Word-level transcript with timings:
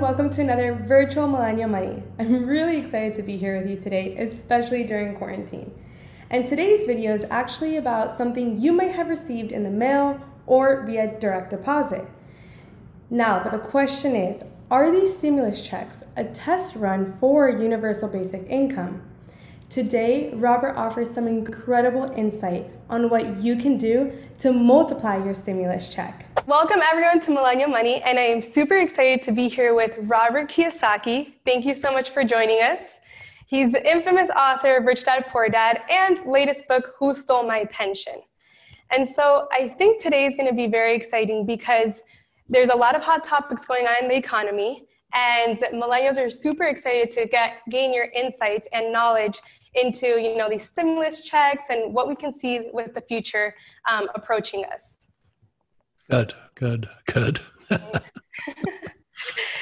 Welcome 0.00 0.30
to 0.30 0.42
another 0.42 0.74
virtual 0.74 1.26
Millennial 1.26 1.68
Money. 1.68 2.04
I'm 2.20 2.46
really 2.46 2.76
excited 2.76 3.14
to 3.14 3.22
be 3.24 3.36
here 3.36 3.58
with 3.58 3.68
you 3.68 3.76
today, 3.76 4.16
especially 4.18 4.84
during 4.84 5.16
quarantine. 5.16 5.74
And 6.30 6.46
today's 6.46 6.86
video 6.86 7.14
is 7.14 7.26
actually 7.30 7.76
about 7.78 8.16
something 8.16 8.60
you 8.60 8.72
might 8.72 8.92
have 8.92 9.08
received 9.08 9.50
in 9.50 9.64
the 9.64 9.70
mail 9.70 10.20
or 10.46 10.86
via 10.86 11.18
direct 11.18 11.50
deposit. 11.50 12.06
Now, 13.10 13.42
the 13.42 13.58
question 13.58 14.14
is 14.14 14.44
Are 14.70 14.88
these 14.88 15.18
stimulus 15.18 15.60
checks 15.60 16.06
a 16.16 16.22
test 16.22 16.76
run 16.76 17.16
for 17.18 17.50
universal 17.50 18.08
basic 18.08 18.46
income? 18.48 19.02
Today, 19.70 20.32
Robert 20.32 20.76
offers 20.76 21.10
some 21.10 21.28
incredible 21.28 22.10
insight 22.16 22.70
on 22.88 23.10
what 23.10 23.36
you 23.36 23.54
can 23.54 23.76
do 23.76 24.10
to 24.38 24.50
multiply 24.50 25.22
your 25.22 25.34
stimulus 25.34 25.92
check. 25.92 26.24
Welcome 26.46 26.80
everyone 26.90 27.20
to 27.20 27.30
Millennial 27.30 27.68
Money, 27.68 28.00
and 28.00 28.18
I 28.18 28.22
am 28.22 28.40
super 28.40 28.78
excited 28.78 29.20
to 29.24 29.32
be 29.32 29.46
here 29.46 29.74
with 29.74 29.92
Robert 30.04 30.48
Kiyosaki. 30.48 31.34
Thank 31.44 31.66
you 31.66 31.74
so 31.74 31.92
much 31.92 32.10
for 32.10 32.24
joining 32.24 32.62
us. 32.62 32.80
He's 33.46 33.70
the 33.70 33.86
infamous 33.86 34.30
author 34.30 34.78
of 34.78 34.86
Rich 34.86 35.04
Dad 35.04 35.26
Poor 35.26 35.50
Dad 35.50 35.82
and 35.90 36.24
latest 36.24 36.66
book, 36.66 36.94
Who 36.98 37.12
Stole 37.12 37.46
My 37.46 37.66
Pension? 37.66 38.22
And 38.90 39.06
so 39.06 39.48
I 39.52 39.68
think 39.68 40.02
today 40.02 40.24
is 40.24 40.34
going 40.34 40.48
to 40.48 40.54
be 40.54 40.66
very 40.66 40.96
exciting 40.96 41.44
because 41.44 42.00
there's 42.48 42.70
a 42.70 42.76
lot 42.76 42.96
of 42.96 43.02
hot 43.02 43.22
topics 43.22 43.66
going 43.66 43.86
on 43.86 44.04
in 44.04 44.08
the 44.08 44.16
economy 44.16 44.88
and 45.14 45.58
millennials 45.72 46.18
are 46.18 46.30
super 46.30 46.64
excited 46.64 47.10
to 47.12 47.26
get 47.26 47.62
gain 47.70 47.92
your 47.94 48.06
insights 48.14 48.68
and 48.72 48.92
knowledge 48.92 49.40
into 49.80 50.20
you 50.20 50.36
know 50.36 50.48
these 50.48 50.64
stimulus 50.64 51.22
checks 51.22 51.64
and 51.70 51.94
what 51.94 52.08
we 52.08 52.16
can 52.16 52.32
see 52.32 52.70
with 52.72 52.94
the 52.94 53.00
future 53.00 53.54
um, 53.88 54.08
approaching 54.14 54.64
us. 54.64 55.08
Good 56.10 56.34
good 56.54 56.88
good. 57.12 57.40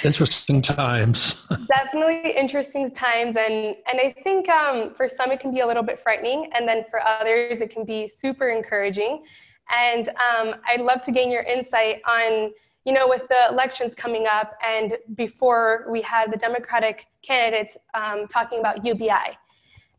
Interesting 0.04 0.60
times. 0.60 1.34
Definitely 1.66 2.30
interesting 2.36 2.90
times. 2.90 3.36
And 3.36 3.74
and 3.90 4.00
i 4.00 4.14
think 4.22 4.48
um, 4.48 4.94
for 4.94 5.08
some 5.08 5.32
it 5.32 5.40
can 5.40 5.52
be 5.52 5.60
a 5.60 5.66
little 5.66 5.82
bit 5.82 5.98
frightening 5.98 6.50
and 6.54 6.68
then 6.68 6.84
for 6.90 7.00
others 7.04 7.60
it 7.60 7.70
can 7.70 7.84
be 7.84 8.06
super 8.06 8.50
encouraging. 8.50 9.24
And 9.70 10.08
um, 10.10 10.54
i'd 10.68 10.80
love 10.80 11.02
to 11.02 11.10
gain 11.10 11.30
your 11.30 11.42
insight 11.42 12.02
on 12.06 12.52
you 12.86 12.92
know, 12.92 13.08
with 13.08 13.26
the 13.26 13.48
elections 13.50 13.96
coming 13.96 14.26
up 14.32 14.52
and 14.64 14.96
before 15.16 15.86
we 15.90 16.00
had 16.00 16.32
the 16.32 16.36
Democratic 16.36 17.06
candidates 17.20 17.76
um, 17.94 18.28
talking 18.28 18.60
about 18.60 18.84
UBI. 18.86 19.36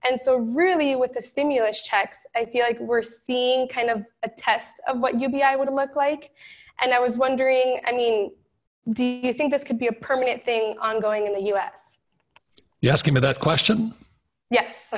And 0.06 0.20
so, 0.20 0.38
really, 0.38 0.96
with 0.96 1.14
the 1.14 1.22
stimulus 1.22 1.82
checks, 1.82 2.18
I 2.36 2.46
feel 2.46 2.64
like 2.64 2.80
we're 2.80 3.02
seeing 3.02 3.68
kind 3.68 3.90
of 3.90 4.06
a 4.24 4.30
test 4.30 4.74
of 4.88 5.00
what 5.00 5.20
UBI 5.20 5.56
would 5.58 5.72
look 5.72 5.96
like. 5.96 6.32
And 6.82 6.94
I 6.94 7.00
was 7.00 7.18
wondering, 7.18 7.82
I 7.86 7.92
mean, 7.92 8.32
do 8.94 9.04
you 9.04 9.34
think 9.34 9.52
this 9.52 9.64
could 9.64 9.80
be 9.80 9.88
a 9.88 9.92
permanent 9.92 10.46
thing 10.46 10.76
ongoing 10.82 11.26
in 11.26 11.34
the 11.34 11.54
US? 11.54 11.98
You 12.82 12.92
asking 12.92 13.16
me 13.16 13.22
that 13.22 13.40
question? 13.40 13.94
Yes. 14.50 14.94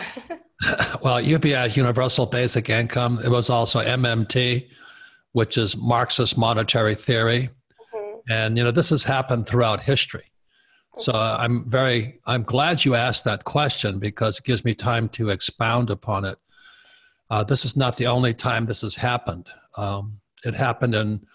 well, 1.02 1.20
UBI, 1.20 1.70
Universal 1.70 2.28
Basic 2.28 2.70
Income, 2.70 3.20
it 3.24 3.30
was 3.30 3.50
also 3.50 3.80
MMT, 3.80 4.70
which 5.32 5.58
is 5.58 5.76
Marxist 5.78 6.38
monetary 6.38 6.94
theory. 6.94 7.50
Mm-hmm. 7.94 8.20
And 8.30 8.58
you 8.58 8.64
know, 8.64 8.72
this 8.72 8.90
has 8.90 9.04
happened 9.04 9.48
throughout 9.48 9.82
history. 9.82 10.29
So 11.00 11.14
I'm 11.14 11.64
very 11.70 12.20
I'm 12.26 12.44
glad 12.44 12.84
you 12.84 12.94
asked 12.94 13.24
that 13.24 13.46
question 13.46 14.00
because 14.00 14.38
it 14.38 14.44
gives 14.44 14.66
me 14.66 14.74
time 14.74 15.08
to 15.10 15.30
expound 15.30 15.90
upon 15.90 16.26
it. 16.26 16.38
Uh, 17.30 17.44
this 17.44 17.64
is 17.64 17.78
not 17.78 17.96
the 17.96 18.08
only 18.08 18.34
time 18.34 18.66
this 18.66 18.82
has 18.82 18.96
happened. 18.96 19.48
Um, 19.78 20.20
it 20.44 20.56
happened 20.56 20.96
in 20.96 21.26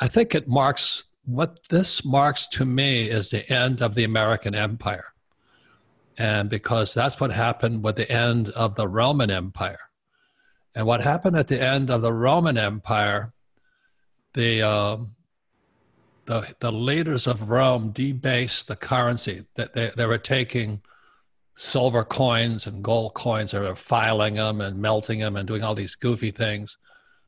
I 0.00 0.06
think 0.06 0.34
it 0.34 0.46
marks 0.46 1.08
what 1.24 1.68
this 1.68 2.04
marks 2.04 2.46
to 2.48 2.64
me 2.64 3.10
is 3.10 3.30
the 3.30 3.50
end 3.52 3.82
of 3.82 3.96
the 3.96 4.04
American 4.04 4.54
Empire. 4.54 5.06
And 6.16 6.48
because 6.48 6.94
that's 6.94 7.20
what 7.20 7.32
happened 7.32 7.82
with 7.82 7.96
the 7.96 8.10
end 8.10 8.50
of 8.50 8.76
the 8.76 8.86
Roman 8.86 9.30
Empire. 9.30 9.90
And 10.74 10.86
what 10.86 11.00
happened 11.00 11.36
at 11.36 11.48
the 11.48 11.60
end 11.60 11.90
of 11.90 12.02
the 12.02 12.12
Roman 12.12 12.56
Empire, 12.56 13.32
the 14.34 14.62
um, 14.62 15.16
the, 16.28 16.54
the 16.60 16.70
leaders 16.70 17.26
of 17.26 17.48
Rome 17.48 17.90
debased 17.90 18.68
the 18.68 18.76
currency. 18.76 19.44
That 19.56 19.74
they, 19.74 19.90
they 19.96 20.06
were 20.06 20.18
taking 20.18 20.82
silver 21.56 22.04
coins 22.04 22.66
and 22.66 22.84
gold 22.84 23.14
coins, 23.14 23.54
and 23.54 23.64
they 23.64 23.68
were 23.68 23.74
filing 23.74 24.34
them 24.34 24.60
and 24.60 24.78
melting 24.78 25.20
them 25.20 25.36
and 25.36 25.48
doing 25.48 25.64
all 25.64 25.74
these 25.74 25.96
goofy 25.96 26.30
things. 26.30 26.76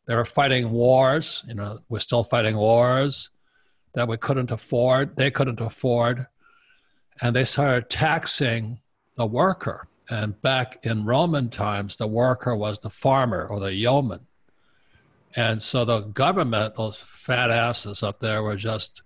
They 0.06 0.14
were 0.14 0.26
fighting 0.26 0.70
wars, 0.70 1.42
you 1.48 1.54
know, 1.54 1.78
we're 1.88 2.00
still 2.00 2.22
fighting 2.22 2.56
wars 2.56 3.30
that 3.94 4.06
we 4.06 4.18
couldn't 4.18 4.50
afford, 4.50 5.16
they 5.16 5.30
couldn't 5.30 5.60
afford. 5.60 6.26
And 7.22 7.34
they 7.34 7.44
started 7.44 7.88
taxing 7.88 8.80
the 9.16 9.26
worker. 9.26 9.88
And 10.10 10.40
back 10.42 10.78
in 10.84 11.04
Roman 11.04 11.48
times, 11.48 11.96
the 11.96 12.06
worker 12.06 12.54
was 12.54 12.78
the 12.78 12.90
farmer 12.90 13.46
or 13.46 13.60
the 13.60 13.72
yeoman. 13.72 14.26
And 15.36 15.60
so 15.60 15.84
the 15.84 16.00
government, 16.00 16.74
those 16.74 16.96
fat 16.96 17.50
asses 17.50 18.02
up 18.02 18.20
there, 18.20 18.42
were 18.42 18.56
just 18.56 19.02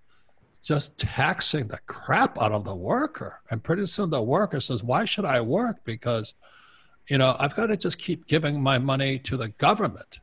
just 0.62 0.96
taxing 0.98 1.68
the 1.68 1.78
crap 1.86 2.40
out 2.40 2.52
of 2.52 2.64
the 2.64 2.74
worker. 2.74 3.42
And 3.50 3.62
pretty 3.62 3.84
soon 3.84 4.08
the 4.08 4.22
worker 4.22 4.60
says, 4.60 4.82
Why 4.82 5.04
should 5.04 5.26
I 5.26 5.40
work? 5.42 5.84
Because, 5.84 6.34
you 7.08 7.18
know, 7.18 7.36
I've 7.38 7.54
got 7.54 7.66
to 7.66 7.76
just 7.76 7.98
keep 7.98 8.26
giving 8.26 8.62
my 8.62 8.78
money 8.78 9.18
to 9.20 9.36
the 9.36 9.48
government. 9.48 10.20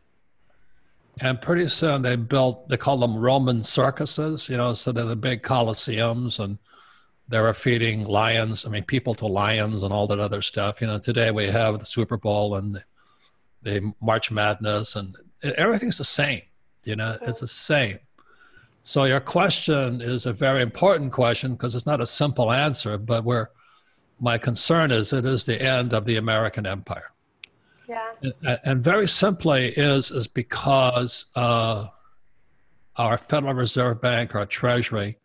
And 1.20 1.40
pretty 1.40 1.68
soon 1.68 2.02
they 2.02 2.16
built, 2.16 2.68
they 2.70 2.78
call 2.78 2.98
them 2.98 3.16
Roman 3.16 3.64
circuses, 3.64 4.50
you 4.50 4.58
know, 4.58 4.74
so 4.74 4.92
they're 4.92 5.06
the 5.06 5.16
big 5.16 5.44
coliseums 5.44 6.40
and 6.44 6.58
they 7.28 7.40
were 7.40 7.54
feeding 7.54 8.06
lions, 8.06 8.66
I 8.66 8.70
mean, 8.70 8.84
people 8.84 9.14
to 9.16 9.28
lions 9.28 9.84
and 9.84 9.94
all 9.94 10.08
that 10.08 10.20
other 10.20 10.42
stuff. 10.42 10.82
You 10.82 10.88
know, 10.88 10.98
today 10.98 11.30
we 11.30 11.46
have 11.46 11.78
the 11.78 11.86
Super 11.86 12.18
Bowl 12.18 12.56
and 12.56 12.76
the, 12.76 12.84
the 13.62 13.94
March 14.02 14.32
Madness 14.32 14.96
and 14.96 15.16
everything's 15.44 15.98
the 15.98 16.04
same. 16.04 16.42
You 16.86 16.96
know, 16.96 17.18
it's 17.22 17.40
the 17.40 17.48
same. 17.48 18.00
So 18.84 19.04
your 19.04 19.20
question 19.20 20.02
is 20.02 20.26
a 20.26 20.34
very 20.34 20.62
important 20.62 21.12
question 21.12 21.54
because 21.54 21.76
it's 21.76 21.86
not 21.86 22.02
a 22.02 22.08
simple 22.08 22.52
answer, 22.52 22.98
but 22.98 23.24
where 23.24 23.52
my 24.20 24.38
concern 24.38 24.92
is 24.92 25.14
it 25.14 25.26
is 25.26 25.46
the 25.46 25.62
end 25.62 25.94
of 25.94 26.06
the 26.06 26.18
American 26.18 26.66
empire. 26.66 27.12
Yeah. 27.88 28.12
And, 28.22 28.60
and 28.64 28.84
very 28.84 29.08
simply 29.08 29.70
is 29.70 30.12
is 30.12 30.28
because 30.28 31.28
uh, 31.36 31.86
our 32.96 33.18
Federal 33.18 33.54
Reserve 33.54 34.02
Bank, 34.02 34.36
our 34.36 34.46
Treasury, 34.46 35.18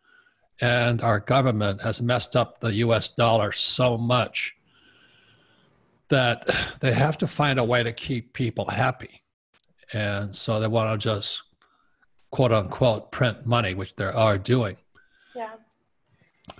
and 0.61 1.01
our 1.01 1.21
government 1.21 1.81
has 1.83 2.03
messed 2.03 2.37
up 2.37 2.61
the 2.61 2.75
U.S. 2.75 3.11
dollar 3.11 3.53
so 3.53 3.97
much 3.97 4.55
that 6.09 6.49
they 6.81 6.93
have 6.93 7.19
to 7.19 7.27
find 7.27 7.59
a 7.59 7.65
way 7.65 7.83
to 7.83 7.93
keep 7.93 8.33
people 8.33 8.69
happy. 8.69 9.23
And 9.93 10.35
so 10.35 10.61
they 10.61 10.69
want 10.69 11.01
to 11.01 11.09
just 11.09 11.43
quote 12.31 12.53
unquote 12.53 13.13
print 13.13 13.47
money, 13.47 13.75
which 13.75 13.95
they 13.97 14.07
are 14.07 14.39
doing. 14.39 14.77
Yeah. 15.35 15.55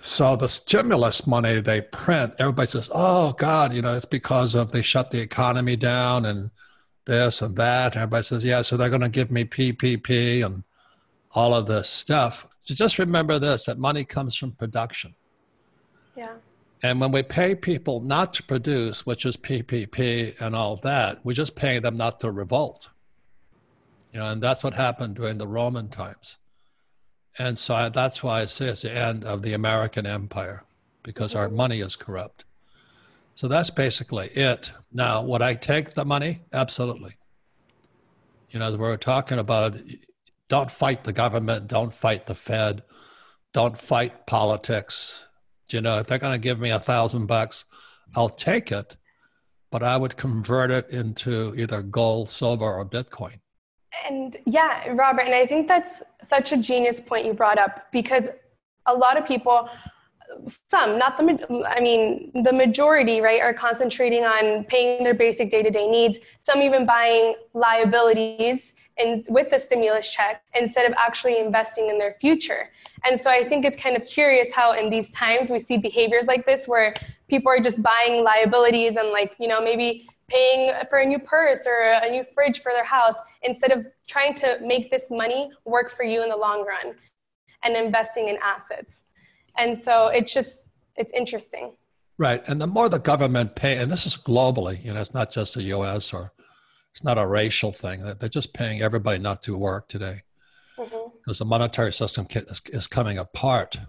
So 0.01 0.35
the 0.35 0.49
stimulus 0.49 1.27
money 1.27 1.59
they 1.59 1.81
print, 1.81 2.33
everybody 2.39 2.69
says, 2.69 2.89
"Oh 2.93 3.33
God, 3.33 3.73
you 3.73 3.81
know, 3.81 3.95
it's 3.95 4.05
because 4.05 4.55
of 4.55 4.71
they 4.71 4.81
shut 4.81 5.11
the 5.11 5.21
economy 5.21 5.75
down 5.75 6.25
and 6.25 6.51
this 7.05 7.41
and 7.41 7.55
that." 7.57 7.93
And 7.93 8.03
everybody 8.03 8.23
says, 8.23 8.43
"Yeah, 8.43 8.61
so 8.61 8.77
they're 8.77 8.89
going 8.89 9.01
to 9.01 9.09
give 9.09 9.31
me 9.31 9.45
PPP 9.45 10.43
and 10.45 10.63
all 11.31 11.53
of 11.53 11.67
this 11.67 11.89
stuff." 11.89 12.47
So 12.61 12.73
just 12.73 12.99
remember 12.99 13.39
this: 13.39 13.65
that 13.65 13.77
money 13.77 14.03
comes 14.03 14.35
from 14.35 14.51
production. 14.53 15.15
Yeah. 16.15 16.35
And 16.83 17.01
when 17.01 17.11
we 17.11 17.23
pay 17.23 17.55
people 17.55 18.01
not 18.01 18.33
to 18.33 18.43
produce, 18.43 19.05
which 19.05 19.25
is 19.25 19.35
PPP 19.35 20.39
and 20.39 20.55
all 20.55 20.75
that, 20.77 21.25
we're 21.25 21.33
just 21.33 21.55
paying 21.55 21.81
them 21.81 21.97
not 21.97 22.19
to 22.19 22.31
revolt. 22.31 22.89
You 24.13 24.19
know, 24.19 24.27
and 24.27 24.41
that's 24.41 24.63
what 24.63 24.73
happened 24.73 25.15
during 25.15 25.37
the 25.37 25.47
Roman 25.47 25.89
times. 25.89 26.37
And 27.37 27.57
so 27.57 27.75
I, 27.75 27.89
that's 27.89 28.23
why 28.23 28.41
I 28.41 28.45
say 28.45 28.67
it's 28.67 28.81
the 28.81 28.91
end 28.91 29.23
of 29.23 29.41
the 29.41 29.53
American 29.53 30.05
empire, 30.05 30.63
because 31.03 31.35
our 31.35 31.49
money 31.49 31.81
is 31.81 31.95
corrupt. 31.95 32.45
So 33.35 33.47
that's 33.47 33.69
basically 33.69 34.29
it. 34.29 34.71
Now, 34.91 35.21
would 35.23 35.43
I 35.43 35.53
take 35.53 35.91
the 35.91 36.05
money? 36.05 36.41
Absolutely. 36.51 37.15
You 38.49 38.59
know, 38.59 38.75
we're 38.75 38.97
talking 38.97 39.37
about 39.37 39.75
don't 40.47 40.71
fight 40.71 41.03
the 41.03 41.13
government, 41.13 41.67
don't 41.67 41.93
fight 41.93 42.25
the 42.25 42.33
Fed, 42.33 42.81
don't 43.53 43.77
fight 43.77 44.25
politics. 44.25 45.27
You 45.69 45.81
know, 45.81 45.99
if 45.99 46.07
they're 46.07 46.17
going 46.17 46.33
to 46.33 46.39
give 46.39 46.59
me 46.59 46.71
a 46.71 46.79
thousand 46.79 47.27
bucks, 47.27 47.65
I'll 48.15 48.29
take 48.29 48.71
it, 48.71 48.95
but 49.69 49.83
I 49.83 49.97
would 49.97 50.15
convert 50.15 50.71
it 50.71 50.89
into 50.89 51.53
either 51.55 51.81
gold, 51.81 52.29
silver, 52.29 52.65
or 52.65 52.85
Bitcoin. 52.85 53.39
And 54.05 54.37
yeah, 54.45 54.91
Robert, 54.91 55.21
and 55.21 55.33
I 55.33 55.45
think 55.45 55.67
that's 55.67 56.01
such 56.21 56.51
a 56.51 56.57
genius 56.57 56.99
point 56.99 57.25
you 57.25 57.33
brought 57.33 57.57
up 57.57 57.87
because 57.91 58.25
a 58.85 58.93
lot 58.93 59.17
of 59.17 59.25
people, 59.25 59.69
some, 60.69 60.97
not 60.97 61.17
the, 61.17 61.65
I 61.67 61.79
mean, 61.79 62.31
the 62.43 62.53
majority, 62.53 63.21
right, 63.21 63.41
are 63.41 63.53
concentrating 63.53 64.23
on 64.23 64.65
paying 64.65 65.03
their 65.03 65.13
basic 65.13 65.49
day 65.49 65.63
to 65.63 65.69
day 65.69 65.87
needs, 65.87 66.19
some 66.39 66.61
even 66.61 66.85
buying 66.85 67.35
liabilities 67.53 68.73
in 68.97 69.23
with 69.29 69.49
the 69.49 69.59
stimulus 69.59 70.09
check 70.09 70.41
instead 70.55 70.85
of 70.89 70.93
actually 70.97 71.39
investing 71.39 71.89
in 71.89 71.97
their 71.97 72.15
future. 72.19 72.69
And 73.07 73.19
so 73.19 73.29
I 73.29 73.47
think 73.47 73.65
it's 73.65 73.77
kind 73.77 73.95
of 73.95 74.05
curious 74.05 74.51
how 74.53 74.73
in 74.73 74.89
these 74.89 75.09
times 75.11 75.49
we 75.49 75.59
see 75.59 75.77
behaviors 75.77 76.25
like 76.25 76.45
this 76.45 76.67
where 76.67 76.93
people 77.27 77.51
are 77.51 77.59
just 77.59 77.81
buying 77.81 78.23
liabilities 78.23 78.95
and 78.95 79.09
like, 79.09 79.35
you 79.39 79.47
know, 79.47 79.61
maybe 79.61 80.09
paying 80.29 80.73
for 80.89 80.99
a 80.99 81.05
new 81.05 81.19
purse 81.19 81.65
or 81.65 81.99
a 82.03 82.09
new 82.09 82.23
fridge 82.33 82.61
for 82.61 82.71
their 82.71 82.83
house 82.83 83.15
instead 83.43 83.71
of 83.71 83.87
trying 84.07 84.33
to 84.35 84.59
make 84.61 84.91
this 84.91 85.09
money 85.09 85.49
work 85.65 85.95
for 85.95 86.03
you 86.03 86.23
in 86.23 86.29
the 86.29 86.35
long 86.35 86.65
run 86.65 86.95
and 87.63 87.75
investing 87.75 88.27
in 88.27 88.37
assets. 88.41 89.05
And 89.57 89.77
so 89.77 90.07
it's 90.07 90.33
just 90.33 90.67
it's 90.95 91.13
interesting. 91.13 91.73
Right. 92.17 92.41
And 92.47 92.59
the 92.59 92.67
more 92.67 92.89
the 92.89 92.99
government 92.99 93.55
pay 93.55 93.77
and 93.77 93.91
this 93.91 94.05
is 94.05 94.17
globally, 94.17 94.83
you 94.83 94.93
know, 94.93 94.99
it's 94.99 95.13
not 95.13 95.31
just 95.31 95.55
the 95.55 95.63
US 95.63 96.13
or 96.13 96.33
it's 96.93 97.03
not 97.03 97.17
a 97.17 97.27
racial 97.27 97.71
thing. 97.71 98.03
They're 98.03 98.29
just 98.29 98.53
paying 98.53 98.81
everybody 98.81 99.19
not 99.19 99.43
to 99.43 99.55
work 99.55 99.87
today 99.87 100.23
mm-hmm. 100.77 101.09
because 101.19 101.39
the 101.39 101.45
monetary 101.45 101.93
system 101.93 102.27
is, 102.31 102.61
is 102.67 102.87
coming 102.87 103.17
apart. 103.17 103.79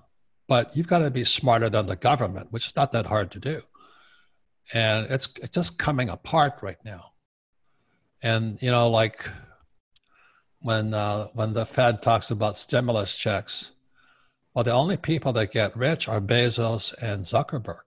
But 0.46 0.76
you've 0.76 0.88
got 0.88 0.98
to 0.98 1.10
be 1.10 1.24
smarter 1.24 1.68
than 1.68 1.86
the 1.86 1.96
government, 1.96 2.48
which 2.50 2.66
is 2.66 2.76
not 2.76 2.92
that 2.92 3.06
hard 3.06 3.30
to 3.32 3.38
do. 3.38 3.62
And 4.72 5.06
it's, 5.10 5.28
it's 5.42 5.54
just 5.54 5.78
coming 5.78 6.08
apart 6.10 6.60
right 6.62 6.78
now. 6.84 7.12
And, 8.22 8.60
you 8.60 8.70
know, 8.70 8.90
like 8.90 9.28
when, 10.60 10.92
uh, 10.92 11.28
when 11.34 11.52
the 11.52 11.64
Fed 11.64 12.02
talks 12.02 12.30
about 12.30 12.58
stimulus 12.58 13.16
checks, 13.16 13.72
well, 14.54 14.64
the 14.64 14.72
only 14.72 14.96
people 14.96 15.32
that 15.34 15.52
get 15.52 15.76
rich 15.76 16.08
are 16.08 16.20
Bezos 16.20 16.92
and 17.00 17.24
Zuckerberg. 17.24 17.80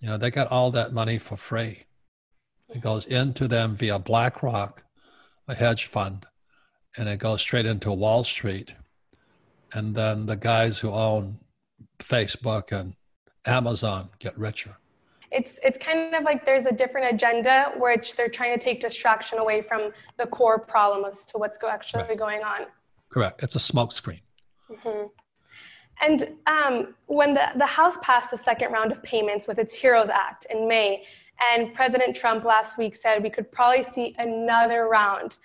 You 0.00 0.08
know, 0.08 0.16
they 0.16 0.30
got 0.30 0.52
all 0.52 0.70
that 0.70 0.92
money 0.92 1.18
for 1.18 1.36
free. 1.36 1.84
It 2.68 2.80
goes 2.80 3.06
into 3.06 3.48
them 3.48 3.74
via 3.74 3.98
BlackRock, 3.98 4.84
a 5.48 5.54
hedge 5.54 5.86
fund, 5.86 6.26
and 6.96 7.08
it 7.08 7.18
goes 7.18 7.40
straight 7.40 7.66
into 7.66 7.92
Wall 7.92 8.24
Street. 8.24 8.74
And 9.72 9.94
then 9.94 10.26
the 10.26 10.36
guys 10.36 10.78
who 10.78 10.90
own 10.90 11.38
Facebook 11.98 12.72
and 12.72 12.94
Amazon 13.44 14.10
get 14.18 14.38
richer. 14.38 14.76
It's 15.30 15.58
it's 15.62 15.78
kind 15.78 16.14
of 16.14 16.24
like 16.24 16.44
there's 16.44 16.66
a 16.66 16.72
different 16.72 17.14
agenda 17.14 17.72
which 17.76 18.16
they're 18.16 18.28
trying 18.28 18.56
to 18.58 18.62
take 18.62 18.80
distraction 18.80 19.38
away 19.38 19.60
from 19.62 19.92
the 20.18 20.26
core 20.26 20.58
problem 20.58 21.04
as 21.04 21.24
to 21.26 21.38
what's 21.38 21.58
go 21.58 21.68
actually 21.68 22.16
going 22.16 22.42
on. 22.42 22.66
Correct. 23.08 23.42
It's 23.42 23.56
a 23.56 23.58
smokescreen. 23.58 24.20
Mm-hmm. 24.70 25.06
And 26.02 26.28
um, 26.46 26.94
when 27.06 27.34
the, 27.34 27.48
the 27.56 27.66
House 27.66 27.96
passed 28.02 28.30
the 28.30 28.38
second 28.38 28.70
round 28.70 28.92
of 28.92 29.02
payments 29.02 29.46
with 29.46 29.58
its 29.58 29.74
HEROES 29.74 30.10
Act 30.10 30.46
in 30.50 30.68
May, 30.68 31.04
and 31.52 31.74
President 31.74 32.16
Trump 32.16 32.44
last 32.44 32.78
week 32.78 32.94
said 32.94 33.22
we 33.22 33.30
could 33.30 33.50
probably 33.50 33.82
see 33.82 34.14
another 34.18 34.88
round. 34.88 35.38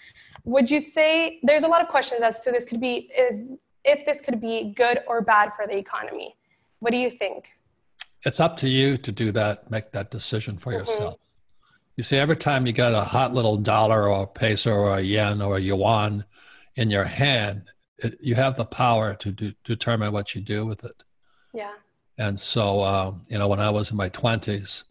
Would 0.45 0.71
you 0.71 0.79
say 0.79 1.39
there's 1.43 1.63
a 1.63 1.67
lot 1.67 1.81
of 1.81 1.87
questions 1.87 2.21
as 2.21 2.39
to 2.41 2.51
this 2.51 2.65
could 2.65 2.81
be 2.81 3.09
is 3.17 3.49
if 3.83 4.05
this 4.05 4.21
could 4.21 4.39
be 4.39 4.73
good 4.75 4.99
or 5.07 5.21
bad 5.21 5.53
for 5.53 5.67
the 5.67 5.75
economy? 5.75 6.35
What 6.79 6.91
do 6.91 6.97
you 6.97 7.11
think? 7.11 7.49
It's 8.25 8.39
up 8.39 8.57
to 8.57 8.69
you 8.69 8.97
to 8.97 9.11
do 9.11 9.31
that, 9.31 9.69
make 9.71 9.91
that 9.91 10.11
decision 10.11 10.57
for 10.57 10.71
mm-hmm. 10.71 10.79
yourself. 10.79 11.19
You 11.97 12.03
see, 12.03 12.17
every 12.17 12.37
time 12.37 12.65
you 12.65 12.73
get 12.73 12.93
a 12.93 13.01
hot 13.01 13.33
little 13.33 13.57
dollar 13.57 14.09
or 14.09 14.23
a 14.23 14.27
peso 14.27 14.73
or 14.73 14.97
a 14.97 15.01
yen 15.01 15.41
or 15.41 15.57
a 15.57 15.59
yuan 15.59 16.23
in 16.75 16.89
your 16.89 17.03
hand, 17.03 17.63
it, 17.97 18.17
you 18.21 18.35
have 18.35 18.55
the 18.55 18.65
power 18.65 19.13
to 19.15 19.31
do, 19.31 19.53
determine 19.63 20.11
what 20.11 20.33
you 20.33 20.41
do 20.41 20.65
with 20.65 20.83
it. 20.83 21.03
Yeah. 21.53 21.73
And 22.17 22.39
so, 22.39 22.83
um, 22.83 23.25
you 23.27 23.37
know, 23.37 23.47
when 23.47 23.59
I 23.59 23.69
was 23.69 23.91
in 23.91 23.97
my 23.97 24.09
20s, 24.09 24.83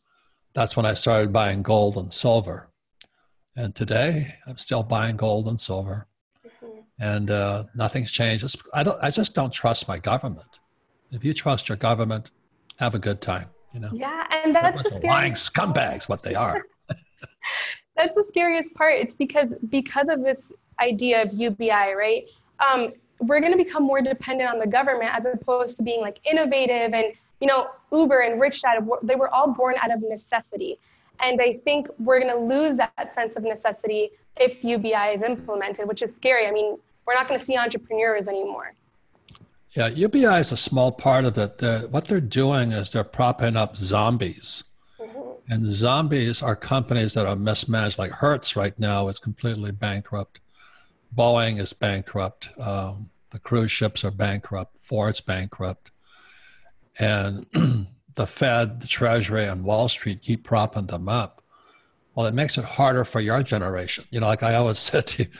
that's 0.54 0.76
when 0.76 0.86
I 0.86 0.94
started 0.94 1.32
buying 1.32 1.62
gold 1.62 1.96
and 1.96 2.12
silver. 2.12 2.68
And 3.56 3.74
today, 3.74 4.34
I'm 4.46 4.58
still 4.58 4.82
buying 4.82 5.16
gold 5.16 5.46
and 5.46 5.60
silver, 5.60 6.06
mm-hmm. 6.46 6.80
and 6.98 7.30
uh, 7.30 7.64
nothing's 7.74 8.12
changed. 8.12 8.56
I 8.72 8.82
don't. 8.82 8.98
I 9.02 9.10
just 9.10 9.34
don't 9.34 9.52
trust 9.52 9.88
my 9.88 9.98
government. 9.98 10.60
If 11.10 11.24
you 11.24 11.34
trust 11.34 11.68
your 11.68 11.76
government, 11.76 12.30
have 12.80 12.94
a 12.94 12.98
good 12.98 13.20
time. 13.20 13.46
You 13.72 13.80
know. 13.80 13.90
Yeah, 13.92 14.26
and 14.30 14.54
that's 14.54 14.82
the 14.82 15.00
lying 15.04 15.34
scumbags. 15.34 16.08
What 16.08 16.22
they 16.22 16.34
are. 16.34 16.64
that's 17.96 18.14
the 18.16 18.24
scariest 18.26 18.74
part. 18.74 18.94
It's 18.94 19.14
because 19.14 19.50
because 19.68 20.08
of 20.08 20.22
this 20.22 20.50
idea 20.80 21.22
of 21.22 21.32
UBI, 21.32 21.94
right? 21.96 22.24
Um, 22.58 22.92
we're 23.20 23.40
going 23.40 23.52
to 23.52 23.62
become 23.62 23.84
more 23.84 24.00
dependent 24.00 24.50
on 24.50 24.58
the 24.58 24.66
government 24.66 25.14
as 25.14 25.24
opposed 25.32 25.76
to 25.76 25.82
being 25.82 26.00
like 26.00 26.18
innovative 26.24 26.94
and 26.94 27.12
you 27.40 27.46
know, 27.46 27.70
Uber 27.90 28.20
and 28.20 28.40
Rich 28.40 28.62
Dad, 28.62 28.86
they 29.02 29.16
were 29.16 29.32
all 29.34 29.52
born 29.52 29.74
out 29.80 29.90
of 29.90 30.02
necessity. 30.02 30.78
And 31.20 31.40
I 31.40 31.54
think 31.54 31.88
we're 31.98 32.20
going 32.20 32.32
to 32.32 32.38
lose 32.38 32.76
that 32.76 33.14
sense 33.14 33.36
of 33.36 33.42
necessity 33.42 34.10
if 34.36 34.62
UBI 34.62 35.14
is 35.14 35.22
implemented, 35.22 35.88
which 35.88 36.02
is 36.02 36.14
scary. 36.14 36.46
I 36.46 36.50
mean, 36.50 36.78
we're 37.06 37.14
not 37.14 37.28
going 37.28 37.40
to 37.40 37.44
see 37.44 37.56
entrepreneurs 37.56 38.28
anymore. 38.28 38.74
Yeah, 39.74 39.88
UBI 39.88 40.40
is 40.40 40.52
a 40.52 40.56
small 40.56 40.90
part 40.90 41.24
of 41.24 41.38
it. 41.38 41.58
The, 41.58 41.86
what 41.90 42.08
they're 42.08 42.20
doing 42.20 42.72
is 42.72 42.90
they're 42.90 43.04
propping 43.04 43.56
up 43.56 43.76
zombies. 43.76 44.64
Mm-hmm. 44.98 45.52
And 45.52 45.64
zombies 45.64 46.42
are 46.42 46.56
companies 46.56 47.14
that 47.14 47.26
are 47.26 47.36
mismanaged, 47.36 47.98
like 47.98 48.10
Hertz 48.10 48.56
right 48.56 48.76
now 48.78 49.08
is 49.08 49.18
completely 49.18 49.70
bankrupt. 49.70 50.40
Boeing 51.14 51.60
is 51.60 51.72
bankrupt. 51.72 52.50
Um, 52.58 53.10
the 53.30 53.38
cruise 53.38 53.70
ships 53.70 54.04
are 54.04 54.10
bankrupt. 54.10 54.78
Ford's 54.78 55.20
bankrupt 55.20 55.92
and 57.00 57.46
the 58.14 58.26
Fed, 58.26 58.80
the 58.80 58.86
Treasury, 58.86 59.44
and 59.46 59.64
Wall 59.64 59.88
Street 59.88 60.20
keep 60.20 60.44
propping 60.44 60.86
them 60.86 61.08
up, 61.08 61.42
well, 62.14 62.26
it 62.26 62.34
makes 62.34 62.58
it 62.58 62.64
harder 62.64 63.04
for 63.04 63.20
your 63.20 63.42
generation. 63.42 64.04
You 64.10 64.20
know, 64.20 64.26
like 64.26 64.42
I 64.42 64.54
always 64.54 64.78
said 64.90 65.06
to 65.08 65.24
you, 65.24 65.30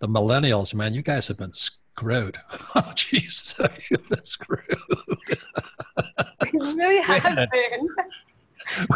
the 0.00 0.08
millennials, 0.08 0.74
man, 0.74 0.92
you 0.92 1.02
guys 1.02 1.28
have 1.28 1.38
been 1.38 1.52
screwed. 1.96 2.38
oh, 2.74 2.92
Jesus, 2.94 3.54
you've 3.90 4.08
been 4.08 4.24
screwed. 4.24 4.66
really 6.52 7.00
have 7.02 7.22
we 7.24 7.30
had, 7.30 7.50
been. 7.50 7.88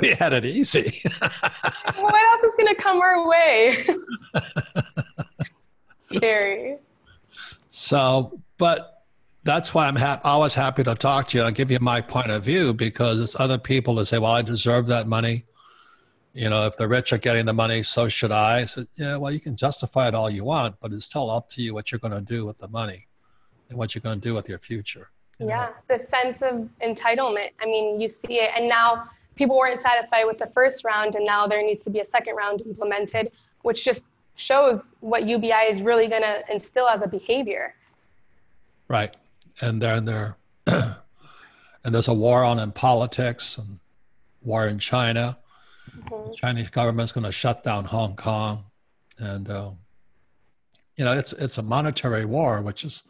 We 0.01 0.09
had 0.09 0.33
it 0.33 0.45
easy. 0.45 1.03
what 1.97 2.15
else 2.15 2.43
is 2.45 2.55
going 2.57 2.75
to 2.75 2.75
come 2.77 3.01
our 3.01 3.29
way? 3.29 3.85
Scary. 6.17 6.77
So, 7.69 8.41
but 8.57 9.05
that's 9.45 9.75
why 9.75 9.87
I'm 9.87 9.97
ha- 9.97 10.21
always 10.25 10.55
happy 10.55 10.83
to 10.83 10.95
talk 10.95 11.29
to 11.29 11.39
you. 11.39 11.45
I'll 11.45 11.53
give 11.53 11.71
you 11.71 11.79
my 11.81 12.01
point 12.01 12.31
of 12.31 12.45
view 12.45 12.75
because 12.75 13.21
it's 13.21 13.39
other 13.39 13.59
people 13.59 13.95
that 13.97 14.07
say, 14.07 14.19
well, 14.19 14.33
I 14.33 14.43
deserve 14.43 14.89
that 14.89 15.07
money. 15.07 15.45
You 16.39 16.49
know, 16.51 16.67
if 16.67 16.77
the 16.77 16.87
rich 16.87 17.13
are 17.13 17.19
getting 17.19 17.47
the 17.47 17.53
money, 17.53 17.83
so 17.83 18.09
should 18.09 18.31
I. 18.31 18.59
I 18.59 18.65
said, 18.65 18.87
yeah, 18.97 19.17
well, 19.17 19.33
you 19.33 19.41
can 19.41 19.57
justify 19.57 20.09
it 20.09 20.15
all 20.15 20.31
you 20.31 20.45
want, 20.45 20.77
but 20.81 20.93
it's 20.93 21.05
still 21.05 21.31
up 21.31 21.51
to 21.51 21.63
you 21.63 21.75
what 21.75 21.91
you're 21.91 21.99
going 21.99 22.13
to 22.13 22.21
do 22.21 22.47
with 22.47 22.59
the 22.59 22.69
money 22.69 23.07
and 23.69 23.79
what 23.79 23.95
you're 23.95 24.03
going 24.03 24.21
to 24.21 24.29
do 24.29 24.35
with 24.35 24.49
your 24.49 24.59
future. 24.59 25.11
You 25.41 25.49
yeah, 25.49 25.71
know? 25.89 25.97
the 25.97 26.05
sense 26.05 26.43
of 26.43 26.69
entitlement. 26.83 27.51
I 27.61 27.67
mean, 27.67 28.01
you 28.01 28.09
see 28.09 28.41
it, 28.41 28.51
and 28.57 28.69
now 28.69 29.09
people 29.35 29.57
weren't 29.57 29.81
satisfied 29.81 30.25
with 30.25 30.39
the 30.39 30.51
first 30.55 30.85
round, 30.85 31.17
and 31.17 31.27
now 31.27 31.47
there 31.47 31.63
needs 31.63 31.83
to 31.85 31.91
be 31.91 32.01
a 32.01 32.05
second 32.05 32.37
round 32.37 32.63
implemented, 32.63 33.33
which 33.63 33.85
just 33.85 34.05
shows 34.37 34.93
what 35.01 35.27
UBI 35.27 35.67
is 35.69 35.83
really 35.83 36.09
going 36.09 36.23
to 36.23 36.45
instill 36.51 36.89
as 36.89 37.03
a 37.03 37.09
behavior. 37.09 37.75
Right 38.87 39.15
and 39.61 39.83
then 39.83 40.05
there 40.05 40.37
and 40.67 40.95
there's 41.85 42.09
a 42.09 42.15
war 42.15 42.45
on 42.45 42.59
in 42.59 42.73
politics 42.73 43.59
and 43.59 43.79
war 44.43 44.67
in 44.67 44.79
China. 44.79 45.39
Mm-hmm. 45.99 46.33
Chinese 46.35 46.71
government's 46.71 47.13
going 47.13 47.25
to 47.25 47.33
shut 47.33 47.63
down 47.63 47.85
Hong 47.85 48.17
Kong, 48.17 48.65
and 49.19 49.49
uh, 49.51 49.71
you 50.97 51.05
know 51.05 51.13
it's 51.13 51.33
it's 51.35 51.59
a 51.59 51.63
monetary 51.63 52.25
war, 52.25 52.63
which 52.63 52.85
is 52.85 53.03